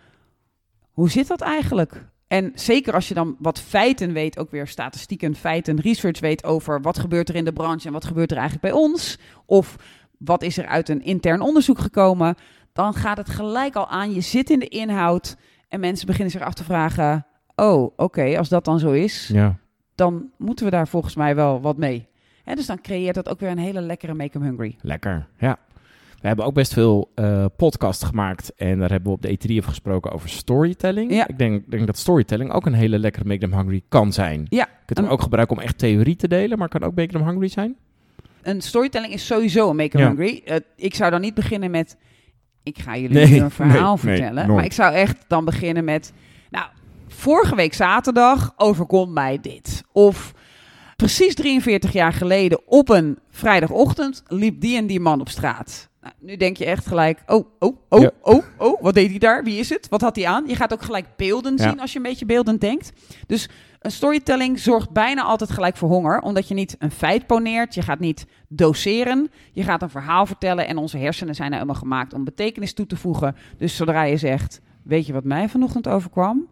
hoe 0.90 1.10
zit 1.10 1.28
dat 1.28 1.40
eigenlijk? 1.40 2.04
En 2.28 2.52
zeker 2.54 2.94
als 2.94 3.08
je 3.08 3.14
dan 3.14 3.36
wat 3.38 3.60
feiten 3.60 4.12
weet, 4.12 4.38
ook 4.38 4.50
weer 4.50 4.66
statistieken, 4.66 5.34
feiten, 5.34 5.80
research 5.80 6.20
weet 6.20 6.44
over 6.44 6.80
wat 6.80 6.98
gebeurt 6.98 7.28
er 7.28 7.34
in 7.34 7.44
de 7.44 7.52
branche 7.52 7.86
en 7.86 7.92
wat 7.92 8.04
gebeurt 8.04 8.30
er 8.30 8.36
eigenlijk 8.38 8.72
bij 8.72 8.82
ons. 8.82 9.18
Of 9.46 9.76
wat 10.18 10.42
is 10.42 10.58
er 10.58 10.66
uit 10.66 10.88
een 10.88 11.02
intern 11.02 11.40
onderzoek 11.40 11.78
gekomen. 11.78 12.34
Dan 12.72 12.94
gaat 12.94 13.16
het 13.16 13.28
gelijk 13.28 13.76
al 13.76 13.88
aan. 13.88 14.14
Je 14.14 14.20
zit 14.20 14.50
in 14.50 14.58
de 14.58 14.68
inhoud 14.68 15.36
en 15.74 15.80
mensen 15.80 16.06
beginnen 16.06 16.30
zich 16.30 16.40
af 16.42 16.54
te 16.54 16.64
vragen. 16.64 17.26
Oh, 17.56 17.92
oké, 17.96 18.38
als 18.38 18.48
dat 18.48 18.64
dan 18.64 18.78
zo 18.78 18.90
is, 18.90 19.30
Ja. 19.32 19.56
dan 19.94 20.30
moeten 20.38 20.64
we 20.64 20.70
daar 20.70 20.88
volgens 20.88 21.14
mij 21.16 21.34
wel 21.34 21.60
wat 21.60 21.76
mee. 21.76 22.06
Hè, 22.44 22.54
dus 22.54 22.66
dan 22.66 22.80
creëert 22.80 23.14
dat 23.14 23.28
ook 23.28 23.40
weer 23.40 23.50
een 23.50 23.58
hele 23.58 23.80
lekkere 23.80 24.14
Make 24.14 24.38
'em 24.38 24.42
Hungry. 24.44 24.76
Lekker, 24.80 25.26
ja. 25.38 25.58
We 26.20 26.26
hebben 26.30 26.46
ook 26.46 26.54
best 26.54 26.72
veel 26.72 27.10
eh 27.14 27.44
podcasts 27.56 28.04
gemaakt 28.04 28.52
en 28.56 28.78
daar 28.78 28.90
hebben 28.90 29.08
we 29.08 29.14
op 29.16 29.22
de 29.22 29.28
E3 29.28 29.56
over 29.58 29.68
gesproken 29.70 30.12
over 30.12 30.28
storytelling. 30.28 31.12
Ja. 31.12 31.26
Ik 31.28 31.38
denk, 31.38 31.70
denk 31.70 31.86
dat 31.86 31.98
storytelling 31.98 32.52
ook 32.52 32.66
een 32.66 32.72
hele 32.74 32.98
lekkere 32.98 33.24
Make 33.24 33.38
Them 33.40 33.52
Hungry 33.58 33.82
kan 33.88 34.12
zijn. 34.12 34.46
Ja, 34.48 34.68
Je 34.70 34.84
kunt 34.94 34.98
hem 34.98 35.08
ook 35.08 35.22
gebruiken 35.22 35.56
om 35.56 35.62
echt 35.62 35.78
theorie 35.78 36.16
te 36.16 36.28
delen, 36.28 36.58
maar 36.58 36.68
kan 36.68 36.82
ook 36.82 36.94
Make 36.94 37.12
Them 37.12 37.28
Hungry 37.28 37.48
zijn. 37.48 37.76
een 38.42 38.60
storytelling 38.60 39.12
is 39.12 39.26
sowieso 39.26 39.70
een 39.70 39.76
Make 39.76 39.96
'em 39.98 40.02
Ja. 40.02 40.06
Hungry. 40.08 40.42
Eh, 40.44 40.56
ik 40.76 40.94
zou 40.94 41.10
dan 41.10 41.20
niet 41.20 41.34
beginnen 41.34 41.70
met... 41.70 41.96
Ik 42.64 42.78
ga 42.78 42.96
jullie 42.96 43.16
Nee, 43.16 43.40
een 43.40 43.50
verhaal 43.50 43.98
nee, 44.02 44.16
vertellen. 44.16 44.46
nee, 44.46 44.56
maar 44.56 44.64
ik 44.64 44.72
zou 44.72 44.94
echt 44.94 45.16
dan 45.28 45.44
beginnen 45.44 45.84
met... 45.84 46.12
Nou, 46.50 46.66
vorige 47.08 47.54
week 47.54 47.74
zaterdag 47.74 48.52
overkomt 48.56 49.12
mij 49.12 49.38
dit. 49.40 49.82
Of 49.92 50.32
precies 50.96 51.34
43 51.34 51.92
jaar 51.92 52.12
geleden 52.12 52.60
op 52.66 52.88
een 52.88 53.18
vrijdagochtend 53.30 54.22
liep 54.26 54.60
die 54.60 54.76
en 54.76 54.86
die 54.86 55.00
man 55.00 55.20
op 55.20 55.28
straat. 55.28 55.88
Nou, 56.04 56.16
nu 56.20 56.36
denk 56.36 56.56
je 56.56 56.64
echt 56.64 56.86
gelijk, 56.86 57.22
oh, 57.26 57.46
oh, 57.58 57.76
oh, 57.88 58.00
Ja. 58.00 58.10
oh, 58.22 58.42
oh, 58.58 58.82
wat 58.82 58.94
deed 58.94 59.10
hij 59.10 59.18
daar? 59.18 59.44
Wie 59.44 59.58
is 59.58 59.68
het? 59.68 59.88
Wat 59.88 60.00
had 60.00 60.16
hij 60.16 60.26
aan? 60.26 60.44
Je 60.46 60.56
gaat 60.56 60.72
ook 60.72 60.82
gelijk 60.82 61.06
beelden 61.16 61.56
Ja. 61.56 61.68
zien 61.68 61.80
als 61.80 61.90
je 61.92 61.96
een 61.96 62.02
beetje 62.04 62.24
beeldend 62.26 62.60
denkt. 62.60 62.92
Dus 63.26 63.48
een 63.80 63.90
storytelling 63.90 64.58
zorgt 64.58 64.90
bijna 64.90 65.22
altijd 65.22 65.50
gelijk 65.50 65.76
voor 65.76 65.88
honger, 65.88 66.20
omdat 66.20 66.48
je 66.48 66.54
niet 66.54 66.76
een 66.78 66.90
feit 66.90 67.26
poneert, 67.26 67.74
je 67.74 67.82
gaat 67.82 67.98
niet 67.98 68.26
doseren, 68.48 69.30
je 69.52 69.62
gaat 69.62 69.82
een 69.82 69.90
verhaal 69.90 70.26
vertellen 70.26 70.66
en 70.66 70.76
onze 70.76 70.98
hersenen 70.98 71.34
zijn 71.34 71.50
nou 71.50 71.62
helemaal 71.62 71.82
gemaakt 71.82 72.12
om 72.14 72.24
betekenis 72.24 72.72
toe 72.72 72.86
te 72.86 72.96
voegen. 72.96 73.36
Dus 73.58 73.76
zodra 73.76 74.02
je 74.02 74.16
zegt, 74.16 74.60
weet 74.82 75.06
je 75.06 75.12
wat 75.12 75.24
mij 75.24 75.48
vanochtend 75.48 75.88
overkwam? 75.88 76.46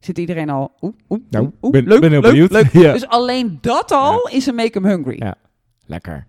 Zit 0.00 0.18
iedereen 0.18 0.50
al, 0.50 0.72
oeh, 0.80 0.94
oeh, 1.08 1.20
Nou, 1.30 1.50
oeh, 1.62 1.72
ben- 1.72 1.84
leuk, 1.86 2.00
ben 2.00 2.10
heel 2.10 2.20
leuk, 2.20 2.30
benieuwd. 2.30 2.50
leuk. 2.50 2.72
Ja. 2.84 2.92
Dus 2.92 3.06
alleen 3.06 3.58
dat 3.60 3.90
al 3.92 4.28
is 4.28 4.46
een 4.46 4.54
make 4.54 4.78
'em 4.78 4.84
hungry. 4.86 5.16
Ja. 5.18 5.34
Lekker. 5.86 6.26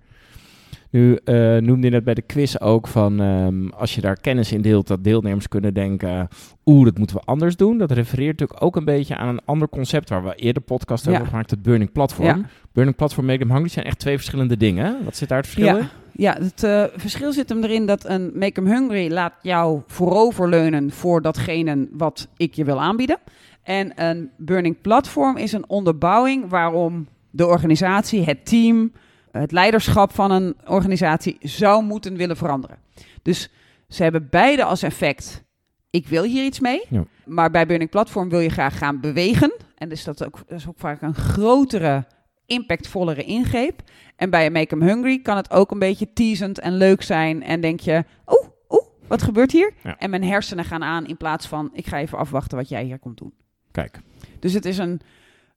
Nu 0.92 1.16
eh, 1.24 1.36
noemde 1.58 1.88
je 1.88 1.90
net 1.94 2.04
bij 2.04 2.14
de 2.14 2.22
quiz 2.22 2.56
ook 2.58 2.88
van 2.88 3.20
ehm, 3.22 3.68
als 3.68 3.96
je 3.96 4.02
daar 4.02 4.20
kennis 4.22 4.52
in 4.52 4.62
deelt, 4.62 4.88
dat 4.88 5.04
deelnemers 5.04 5.48
kunnen 5.48 5.74
denken, 5.74 6.28
oeh, 6.66 6.86
dat 6.86 6.98
moeten 6.98 7.16
we 7.16 7.22
anders 7.26 7.56
doen. 7.56 7.78
Dat 7.78 7.92
refereert 7.92 8.40
natuurlijk 8.40 8.64
ook 8.64 8.76
een 8.76 8.86
beetje 8.86 9.16
aan 9.18 9.28
een 9.28 9.42
ander 9.46 9.70
concept 9.70 10.10
waar 10.10 10.24
we 10.24 10.36
eerder 10.36 10.62
podcast 10.62 11.00
over 11.00 11.12
Ja. 11.12 11.12
hebben 11.12 11.30
gemaakt, 11.30 11.52
het 11.52 11.62
Burning 11.62 11.92
Platform. 11.92 12.28
Ja. 12.28 12.42
Burning 12.72 12.96
Platform 12.96 13.26
Make 13.26 13.40
Them 13.40 13.52
Hungry 13.52 13.70
zijn 13.70 13.86
echt 13.86 14.00
twee 14.00 14.16
verschillende 14.16 14.58
dingen. 14.58 14.98
Wat 15.04 15.16
zit 15.16 15.30
daar 15.30 15.38
het 15.38 15.48
verschil 15.48 15.76
in? 15.78 15.82
Ja, 15.82 15.90
ja 16.36 16.44
het 16.44 16.64
eh, 16.64 16.84
verschil 17.00 17.32
zit 17.34 17.50
hem 17.50 17.64
erin 17.64 17.86
dat 17.86 18.06
een 18.10 18.32
Make 18.36 18.62
'em 18.62 18.68
Hungry 18.68 19.12
laat 19.12 19.34
jou 19.42 19.82
vooroverleunen 19.88 20.92
voor 20.92 21.22
datgene 21.22 21.88
wat 21.92 22.28
ik 22.38 22.54
je 22.54 22.64
wil 22.66 22.82
aanbieden. 22.82 23.18
En 23.64 23.92
een 23.96 24.30
Burning 24.38 24.82
Platform 24.82 25.38
is 25.38 25.52
een 25.52 25.70
onderbouwing 25.70 26.50
waarom 26.50 27.08
de 27.30 27.48
organisatie, 27.48 28.24
het 28.24 28.46
team, 28.46 28.92
het 29.32 29.52
leiderschap 29.52 30.14
van 30.14 30.32
een 30.32 30.56
organisatie 30.66 31.38
zou 31.40 31.84
moeten 31.84 32.16
willen 32.16 32.38
veranderen. 32.38 32.78
Dus 33.22 33.50
ze 33.88 34.04
hebben 34.04 34.28
beide 34.30 34.64
als 34.64 34.84
effect, 34.84 35.44
ik 35.90 36.08
wil 36.08 36.24
hier 36.24 36.46
iets 36.46 36.60
mee. 36.60 36.86
Ja. 36.90 37.04
Maar 37.26 37.52
bij 37.52 37.66
Burning 37.66 37.90
Platform 37.90 38.30
wil 38.30 38.40
je 38.40 38.50
graag 38.50 38.78
gaan 38.78 39.00
bewegen. 39.00 39.54
En 39.78 39.90
dus 39.90 40.04
dat, 40.04 40.26
ook, 40.26 40.38
dat 40.48 40.58
is 40.60 40.68
ook 40.68 40.80
vaak 40.80 41.02
een 41.02 41.16
grotere, 41.16 42.06
impactvollere 42.46 43.24
ingreep. 43.24 43.82
En 44.16 44.30
bij 44.30 44.50
Make 44.50 44.76
'em 44.76 44.82
Hungry 44.82 45.22
kan 45.22 45.36
het 45.36 45.52
ook 45.52 45.72
een 45.72 45.80
beetje 45.80 46.14
teasend 46.14 46.60
en 46.60 46.78
leuk 46.78 47.02
zijn. 47.02 47.44
En 47.44 47.62
denk 47.62 47.80
je, 47.80 48.04
oeh, 48.28 48.48
oeh, 48.70 48.86
wat 49.08 49.22
gebeurt 49.22 49.52
hier? 49.52 49.74
Ja. 49.84 49.98
En 49.98 50.10
mijn 50.10 50.24
hersenen 50.24 50.66
gaan 50.66 50.84
aan 50.84 51.06
in 51.06 51.18
plaats 51.18 51.48
van, 51.48 51.70
ik 51.74 51.88
ga 51.88 52.00
even 52.00 52.18
afwachten 52.18 52.58
wat 52.58 52.70
jij 52.70 52.84
hier 52.84 53.00
komt 53.00 53.18
doen. 53.18 53.34
Kijk, 53.72 54.00
Dus 54.40 54.54
het 54.54 54.66
is 54.66 54.78
een 54.78 55.02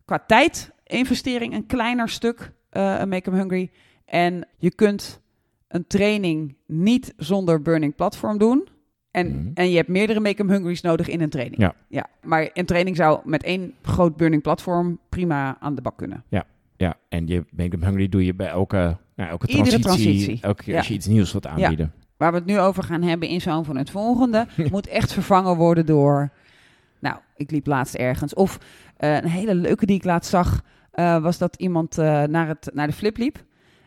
qua 0.05 0.25
tijd 0.27 0.71
investering 0.85 1.55
een 1.55 1.67
kleiner 1.67 2.09
stuk, 2.09 2.53
een 2.79 3.09
Make 3.09 3.31
'em 3.31 3.37
Hungry. 3.37 3.71
En 4.05 4.47
je 4.59 4.71
kunt 4.75 5.21
een 5.69 5.87
training 5.87 6.55
niet 6.67 7.15
zonder 7.17 7.63
Burning 7.63 7.95
Platform 7.95 8.39
doen. 8.39 8.69
En, 9.11 9.27
Mhm. 9.29 9.49
en 9.55 9.71
je 9.71 9.77
hebt 9.77 9.89
meerdere 9.89 10.21
Make 10.21 10.43
'em 10.43 10.51
Hungry's 10.51 10.81
nodig 10.81 11.09
in 11.09 11.21
een 11.21 11.29
training. 11.31 11.61
Ja. 11.61 11.75
ja. 11.89 12.07
Maar 12.23 12.51
een 12.53 12.67
training 12.67 12.97
zou 12.97 13.21
met 13.25 13.43
één 13.43 13.73
groot 13.83 14.17
Burning 14.17 14.43
Platform 14.43 14.99
prima 15.09 15.57
aan 15.61 15.75
de 15.75 15.83
bak 15.83 15.97
kunnen. 15.97 16.25
ja, 16.77 16.95
en 17.09 17.27
je 17.27 17.45
Make 17.51 17.69
Them 17.69 17.83
Hungry 17.83 18.09
doe 18.09 18.25
je 18.25 18.35
bij 18.35 18.49
elke, 18.49 18.97
nou, 19.17 19.31
elke 19.31 19.47
transitie, 19.47 19.81
transitie. 19.81 20.39
elke 20.41 20.63
keer 20.63 20.73
Ja. 20.73 20.79
als 20.79 20.89
je 20.89 20.95
iets 20.95 21.07
nieuws 21.07 21.33
wilt 21.33 21.47
aanbieden. 21.47 21.93
Waar 22.17 22.31
we 22.33 22.37
het 22.39 22.47
nu 22.47 22.59
over 22.61 22.83
gaan 22.83 23.03
hebben 23.03 23.29
in 23.29 23.41
zo'n 23.41 23.65
van 23.65 23.77
het 23.77 23.91
volgende, 23.91 24.47
moet 24.71 24.87
echt 24.87 25.13
vervangen 25.13 25.57
worden 25.57 25.87
door. 25.87 26.31
Nou, 26.99 27.17
ik 27.37 27.51
liep 27.51 27.67
laatst 27.67 27.95
ergens. 27.95 28.35
Of 28.35 28.59
eh, 28.97 29.15
een 29.15 29.29
hele 29.29 29.55
leuke 29.55 29.87
die 29.87 29.97
ik 29.97 30.05
laatst 30.05 30.31
zag, 30.31 30.63
eh, 30.95 31.23
was 31.23 31.39
dat 31.39 31.57
iemand 31.57 31.99
eh, 31.99 32.23
naar, 32.23 32.49
het, 32.49 32.71
naar 32.73 32.87
de 32.87 32.93
flip 32.93 33.17
liep. 33.17 33.45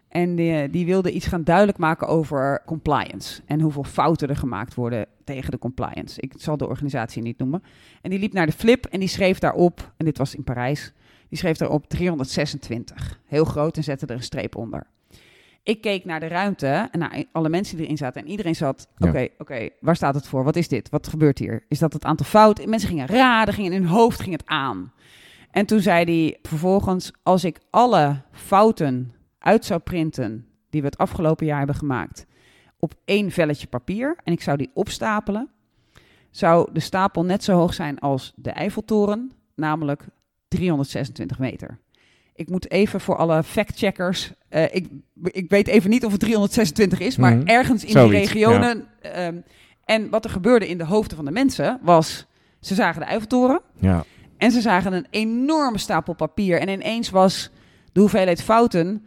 En 0.08 0.36
die, 0.36 0.70
die 0.70 0.86
wilde 0.86 1.12
iets 1.12 1.26
gaan 1.26 1.44
duidelijk 1.44 1.78
maken 1.78 2.08
over 2.08 2.62
compliance. 2.66 3.42
En 3.46 3.62
hoeveel 3.62 3.84
fouten 3.84 4.30
er 4.30 4.36
gemaakt 4.36 4.74
worden 4.74 5.06
tegen 5.24 5.52
de 5.52 5.58
compliance. 5.60 6.22
Ik 6.22 6.34
zal 6.38 6.58
de 6.58 6.68
organisatie 6.68 7.22
niet 7.22 7.38
noemen. 7.38 7.64
En 8.02 8.10
die 8.10 8.20
liep 8.20 8.34
naar 8.34 8.46
de 8.46 8.52
flip 8.52 8.86
en 8.86 9.00
die 9.00 9.10
schreef 9.10 9.40
daarop, 9.40 9.92
en 9.98 10.06
dit 10.06 10.18
was 10.18 10.36
in 10.36 10.44
Parijs, 10.44 10.94
die 11.30 11.38
schreef 11.38 11.58
daarop 11.58 11.88
326. 11.90 13.20
Heel 13.26 13.46
groot 13.46 13.78
en 13.78 13.84
zette 13.84 14.06
er 14.06 14.16
een 14.16 14.24
streep 14.24 14.56
onder. 14.56 14.84
Ik 15.64 15.82
keek 15.82 16.06
naar 16.06 16.20
de 16.20 16.28
ruimte 16.28 16.88
en 16.92 17.00
naar 17.00 17.24
alle 17.32 17.50
mensen 17.50 17.76
die 17.76 17.86
erin 17.86 17.98
zaten. 17.98 18.22
En 18.22 18.28
iedereen 18.30 18.56
zat, 18.56 18.88
Ja. 18.98 19.08
oké, 19.10 19.28
oké, 19.38 19.70
waar 19.80 19.96
staat 19.96 20.16
het 20.16 20.28
voor? 20.28 20.44
Wat 20.44 20.56
is 20.56 20.68
dit? 20.68 20.90
Wat 20.90 21.08
gebeurt 21.08 21.40
hier? 21.40 21.64
Is 21.68 21.80
dat 21.80 21.94
het 21.94 22.04
aantal 22.04 22.26
fouten? 22.26 22.70
Mensen 22.70 22.90
gingen 22.90 23.08
raden, 23.08 23.54
gingen 23.54 23.72
in 23.72 23.82
hun 23.82 23.92
hoofd 23.92 24.20
ging 24.22 24.32
het 24.36 24.46
aan. 24.46 24.92
En 25.58 25.66
toen 25.66 25.80
zei 25.80 26.04
hij 26.04 26.38
vervolgens, 26.42 27.12
als 27.24 27.44
ik 27.44 27.60
alle 27.70 28.22
fouten 28.32 29.14
uit 29.40 29.66
zou 29.66 29.80
printen 29.80 30.46
die 30.70 30.82
we 30.82 30.88
het 30.88 30.98
afgelopen 30.98 31.46
jaar 31.46 31.58
hebben 31.58 31.76
gemaakt 31.76 32.26
op 32.80 32.94
één 33.06 33.32
velletje 33.32 33.68
papier 33.68 34.18
en 34.24 34.34
ik 34.34 34.42
zou 34.42 34.58
die 34.58 34.72
opstapelen, 34.74 35.50
zou 36.32 36.70
de 36.74 36.80
stapel 36.80 37.26
net 37.26 37.44
zo 37.44 37.54
hoog 37.58 37.74
zijn 37.74 38.00
als 38.00 38.34
de 38.36 38.50
Eiffeltoren, 38.50 39.32
namelijk 39.56 40.04
326 40.48 41.40
meter. 41.40 41.80
Ik 42.36 42.50
moet 42.50 42.72
even 42.72 43.02
voor 43.02 43.16
alle 43.18 43.44
factcheckers, 43.44 44.32
eh 44.50 44.76
ik, 44.76 44.88
ik 45.24 45.50
weet 45.50 45.68
even 45.68 45.90
niet 45.90 46.06
of 46.06 46.12
het 46.12 46.20
326 46.20 47.00
is, 47.00 47.18
maar 47.18 47.36
Mhm. 47.38 47.48
ergens 47.48 47.84
in 47.84 47.90
Zoiets, 47.92 48.12
die 48.12 48.20
regionen. 48.44 48.88
ehm, 49.02 49.38
en 49.86 50.10
wat 50.10 50.24
er 50.26 50.32
gebeurde 50.32 50.68
in 50.68 50.78
de 50.78 50.86
hoofden 50.86 51.16
van 51.16 51.26
de 51.26 51.32
mensen 51.32 51.80
was, 51.82 52.26
ze 52.60 52.76
zagen 52.76 53.02
de 53.02 53.08
Eiffeltoren, 53.08 53.62
Ja. 53.80 54.04
En 54.38 54.52
ze 54.52 54.62
zagen 54.62 54.94
een 54.94 55.08
enorme 55.10 55.78
stapel 55.78 56.14
papier. 56.14 56.60
En 56.60 56.70
ineens 56.70 57.10
was 57.10 57.50
de 57.92 58.00
hoeveelheid 58.00 58.44
fouten 58.44 59.06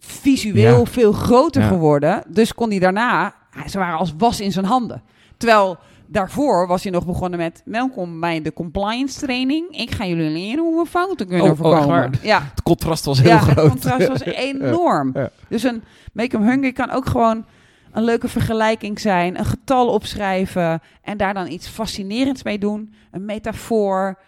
visueel 0.00 0.78
Ja. 0.78 0.84
veel 0.84 1.12
groter 1.12 1.62
Ja. 1.62 1.68
geworden. 1.68 2.22
Dus 2.28 2.54
kon 2.54 2.70
hij 2.70 2.78
daarna, 2.78 3.34
ze 3.68 3.78
waren 3.78 3.98
als 3.98 4.14
was 4.18 4.40
in 4.40 4.52
zijn 4.52 4.64
handen. 4.64 5.02
Terwijl 5.36 5.78
daarvoor 6.06 6.66
was 6.66 6.82
hij 6.82 6.92
nog 6.92 7.06
begonnen 7.06 7.38
met... 7.38 7.62
Welkom 7.64 8.20
bij 8.20 8.42
de 8.42 8.52
compliance 8.52 9.18
training. 9.20 9.76
Ik 9.78 9.90
ga 9.90 10.06
jullie 10.06 10.30
leren 10.30 10.64
hoe 10.64 10.82
we 10.82 10.88
fouten 10.90 11.26
kunnen 11.26 11.44
Oh, 11.46 11.50
oh, 11.52 11.56
voorkomen. 11.58 12.10
ja, 12.22 12.42
Het 12.50 12.62
contrast 12.62 13.04
was 13.04 13.20
heel 13.20 13.30
ja, 13.30 13.38
groot. 13.38 13.56
het 13.56 13.68
contrast 13.70 14.08
was 14.08 14.20
enorm. 14.50 15.14
Dus 15.48 15.62
een 15.62 15.82
Make 16.12 16.36
'em 16.36 16.42
Hungry 16.48 16.72
kan 16.72 16.90
ook 16.90 17.06
gewoon 17.06 17.44
een 17.92 18.02
leuke 18.04 18.28
vergelijking 18.28 19.00
zijn. 19.00 19.38
Een 19.38 19.44
getal 19.44 19.88
opschrijven 19.88 20.80
en 21.02 21.16
daar 21.16 21.34
dan 21.34 21.50
iets 21.50 21.68
fascinerends 21.68 22.42
mee 22.42 22.58
doen. 22.58 22.94
Een 23.10 23.24
metafoor, 23.24 24.18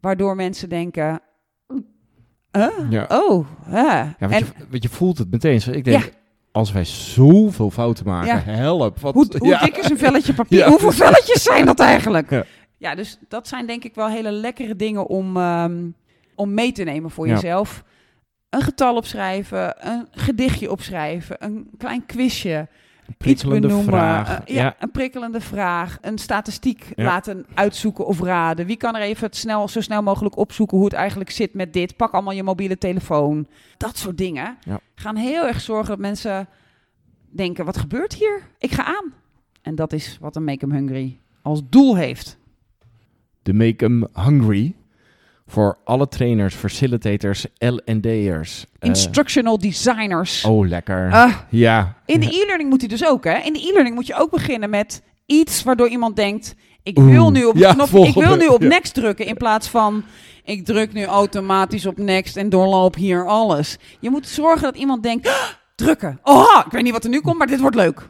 waardoor 0.00 0.36
mensen 0.36 0.68
denken... 0.68 1.20
Huh? 2.52 2.90
Ja. 2.90 3.06
Oh. 3.08 3.46
Ja, 3.70 4.14
want, 4.18 4.32
en 4.32 4.38
je, 4.38 4.44
want 4.70 4.82
je 4.82 4.88
voelt 4.88 5.18
het 5.18 5.30
meteen. 5.30 5.60
Ik 5.74 5.84
denk, 5.84 6.02
Ja. 6.04 6.10
als 6.52 6.72
wij 6.72 6.84
zoveel 6.84 7.70
fouten 7.70 8.06
maken, 8.06 8.26
Ja. 8.52 8.52
help. 8.52 8.98
Wat, 8.98 9.14
hoe, 9.14 9.26
hoe 9.38 9.58
dik 9.58 9.76
is 9.76 9.90
een 9.90 9.98
velletje 9.98 10.34
papier? 10.42 10.68
Hoeveel 10.68 10.92
velletjes 10.92 11.42
zijn 11.42 11.66
dat 11.66 11.80
eigenlijk? 11.80 12.44
Ja. 12.78 12.94
Dus 12.94 13.18
dat 13.28 13.48
zijn 13.48 13.66
denk 13.66 13.84
ik 13.84 13.94
wel 13.94 14.08
hele 14.08 14.30
lekkere 14.30 14.76
dingen 14.76 15.06
om, 15.06 15.36
ehm, 15.36 15.76
om 16.34 16.54
mee 16.54 16.72
te 16.72 16.82
nemen 16.84 17.10
voor 17.10 17.28
jezelf. 17.28 17.84
Een 18.50 18.62
getal 18.62 18.96
opschrijven, 18.96 19.88
een 19.88 20.08
gedichtje 20.10 20.70
opschrijven, 20.70 21.36
een 21.38 21.70
klein 21.78 22.06
quizje. 22.06 22.68
Een 23.08 23.14
prikkelende 23.18 23.66
iets 23.66 23.76
benoemen. 23.76 23.94
vraag. 24.00 24.40
eh, 24.44 24.54
ja, 24.54 24.76
een 24.78 24.90
prikkelende 24.90 25.40
vraag. 25.40 25.98
Een 26.00 26.18
statistiek 26.18 26.92
Ja. 26.96 27.04
laten 27.04 27.46
uitzoeken 27.54 28.06
of 28.06 28.20
raden. 28.20 28.66
Wie 28.66 28.76
kan 28.76 28.96
er 28.96 29.02
even 29.02 29.26
het 29.26 29.36
snel, 29.36 29.68
zo 29.68 29.80
snel 29.80 30.02
mogelijk 30.02 30.36
opzoeken 30.36 30.76
hoe 30.76 30.86
het 30.86 30.94
eigenlijk 30.94 31.30
zit 31.30 31.54
met 31.54 31.72
dit? 31.72 31.96
Pak 31.96 32.12
allemaal 32.12 32.32
je 32.34 32.42
mobiele 32.42 32.78
telefoon. 32.78 33.46
Dat 33.76 33.96
soort 33.98 34.18
dingen 34.18 34.56
Ja. 34.64 34.80
gaan 34.94 35.16
heel 35.16 35.46
erg 35.46 35.60
zorgen 35.60 35.88
dat 35.88 35.98
mensen 35.98 36.48
denken: 37.30 37.64
wat 37.64 37.76
gebeurt 37.76 38.14
hier? 38.14 38.42
Ik 38.58 38.70
ga 38.72 38.84
aan. 38.84 39.12
En 39.62 39.74
dat 39.74 39.92
is 39.92 40.18
wat 40.20 40.36
een 40.36 40.44
Make 40.44 40.64
'em 40.66 40.72
Hungry 40.72 41.18
als 41.42 41.60
doel 41.68 41.96
heeft. 41.96 42.38
de 43.42 43.52
Make 43.54 43.84
'em 43.84 44.06
Hungry. 44.14 44.74
Voor 45.50 45.78
alle 45.84 46.08
trainers, 46.08 46.54
facilitators, 46.54 47.46
L&D'ers. 47.58 48.66
eh, 48.78 48.88
Instructional 48.88 49.58
designers. 49.58 50.44
oh, 50.44 50.68
lekker. 50.68 51.12
Ah, 51.12 51.34
ja. 51.48 51.94
in 52.06 52.20
de 52.20 52.26
e-learning 52.26 52.70
moet 52.70 52.80
hij 52.80 52.88
dus 52.88 53.06
ook, 53.06 53.24
hè? 53.24 53.38
In 53.38 53.52
de 53.52 53.68
e-learning 53.68 53.94
moet 53.94 54.06
je 54.06 54.14
ook 54.14 54.30
beginnen 54.30 54.70
met 54.70 55.02
iets 55.26 55.62
waardoor 55.62 55.88
iemand 55.88 56.16
denkt: 56.16 56.54
ik 56.82 56.98
Oeh, 56.98 57.10
wil 57.10 57.30
nu 57.30 57.44
op 57.44 57.56
ja, 57.56 57.72
knop, 57.72 57.88
ik 57.88 58.14
wil 58.14 58.36
nu 58.36 58.46
op 58.46 58.62
ja. 58.62 58.68
next 58.68 58.94
drukken 58.94 59.26
in 59.26 59.36
plaats 59.36 59.68
van 59.68 60.04
ik 60.44 60.64
druk 60.64 60.92
nu 60.92 61.04
automatisch 61.04 61.86
op 61.86 61.98
next 61.98 62.36
en 62.36 62.48
doorloop 62.48 62.94
hier 62.94 63.26
alles. 63.26 63.78
Je 64.00 64.10
moet 64.10 64.26
zorgen 64.26 64.62
dat 64.62 64.76
iemand 64.76 65.02
denkt: 65.02 65.26
"Ah, 65.28 65.34
drukken. 65.74 66.20
Oh, 66.22 66.62
ik 66.66 66.72
weet 66.72 66.82
niet 66.82 66.92
wat 66.92 67.04
er 67.04 67.10
nu 67.10 67.20
komt, 67.20 67.38
maar 67.38 67.46
dit 67.46 67.60
wordt 67.60 67.76
leuk. 67.76 68.08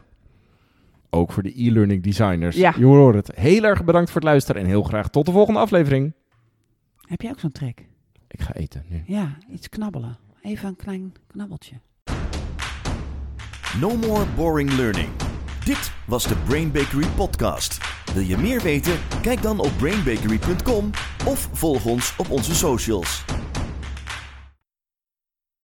Ook 1.09 1.31
voor 1.31 1.43
de 1.43 1.53
e-learning 1.63 2.03
designers. 2.03 2.55
Ja. 2.55 2.73
Je 2.77 2.85
hoort 2.85 3.15
het. 3.15 3.31
Heel 3.35 3.63
erg 3.63 3.83
bedankt 3.83 4.11
voor 4.11 4.21
het 4.21 4.29
luisteren 4.29 4.61
en 4.61 4.67
heel 4.67 4.83
graag 4.83 5.09
tot 5.09 5.25
de 5.25 5.31
volgende 5.31 5.59
aflevering. 5.59 6.13
Heb 7.09 7.21
jij 7.21 7.31
ook 7.31 7.39
zo'n 7.39 7.51
trek? 7.51 7.85
Ik 8.27 8.41
ga 8.41 8.53
eten 8.53 8.85
nu. 8.89 9.03
Ja, 9.05 9.37
iets 9.51 9.69
knabbelen. 9.69 10.17
Even 10.41 10.67
een 10.67 10.75
klein 10.75 11.13
knabbeltje. 11.27 11.75
No 13.79 13.97
more 13.97 14.25
boring 14.35 14.71
learning. 14.71 15.09
Dit 15.65 15.91
was 16.07 16.27
de 16.27 16.35
Brain 16.35 16.71
Bakery 16.71 17.07
podcast. 17.07 17.77
Wil 18.13 18.23
je 18.23 18.37
meer 18.37 18.61
weten? 18.61 18.99
Kijk 19.21 19.41
dan 19.41 19.59
op 19.59 19.71
brainbakery.com 19.77 20.89
of 21.27 21.49
volg 21.51 21.85
ons 21.85 22.15
op 22.17 22.29
onze 22.29 22.55
socials. 22.55 23.23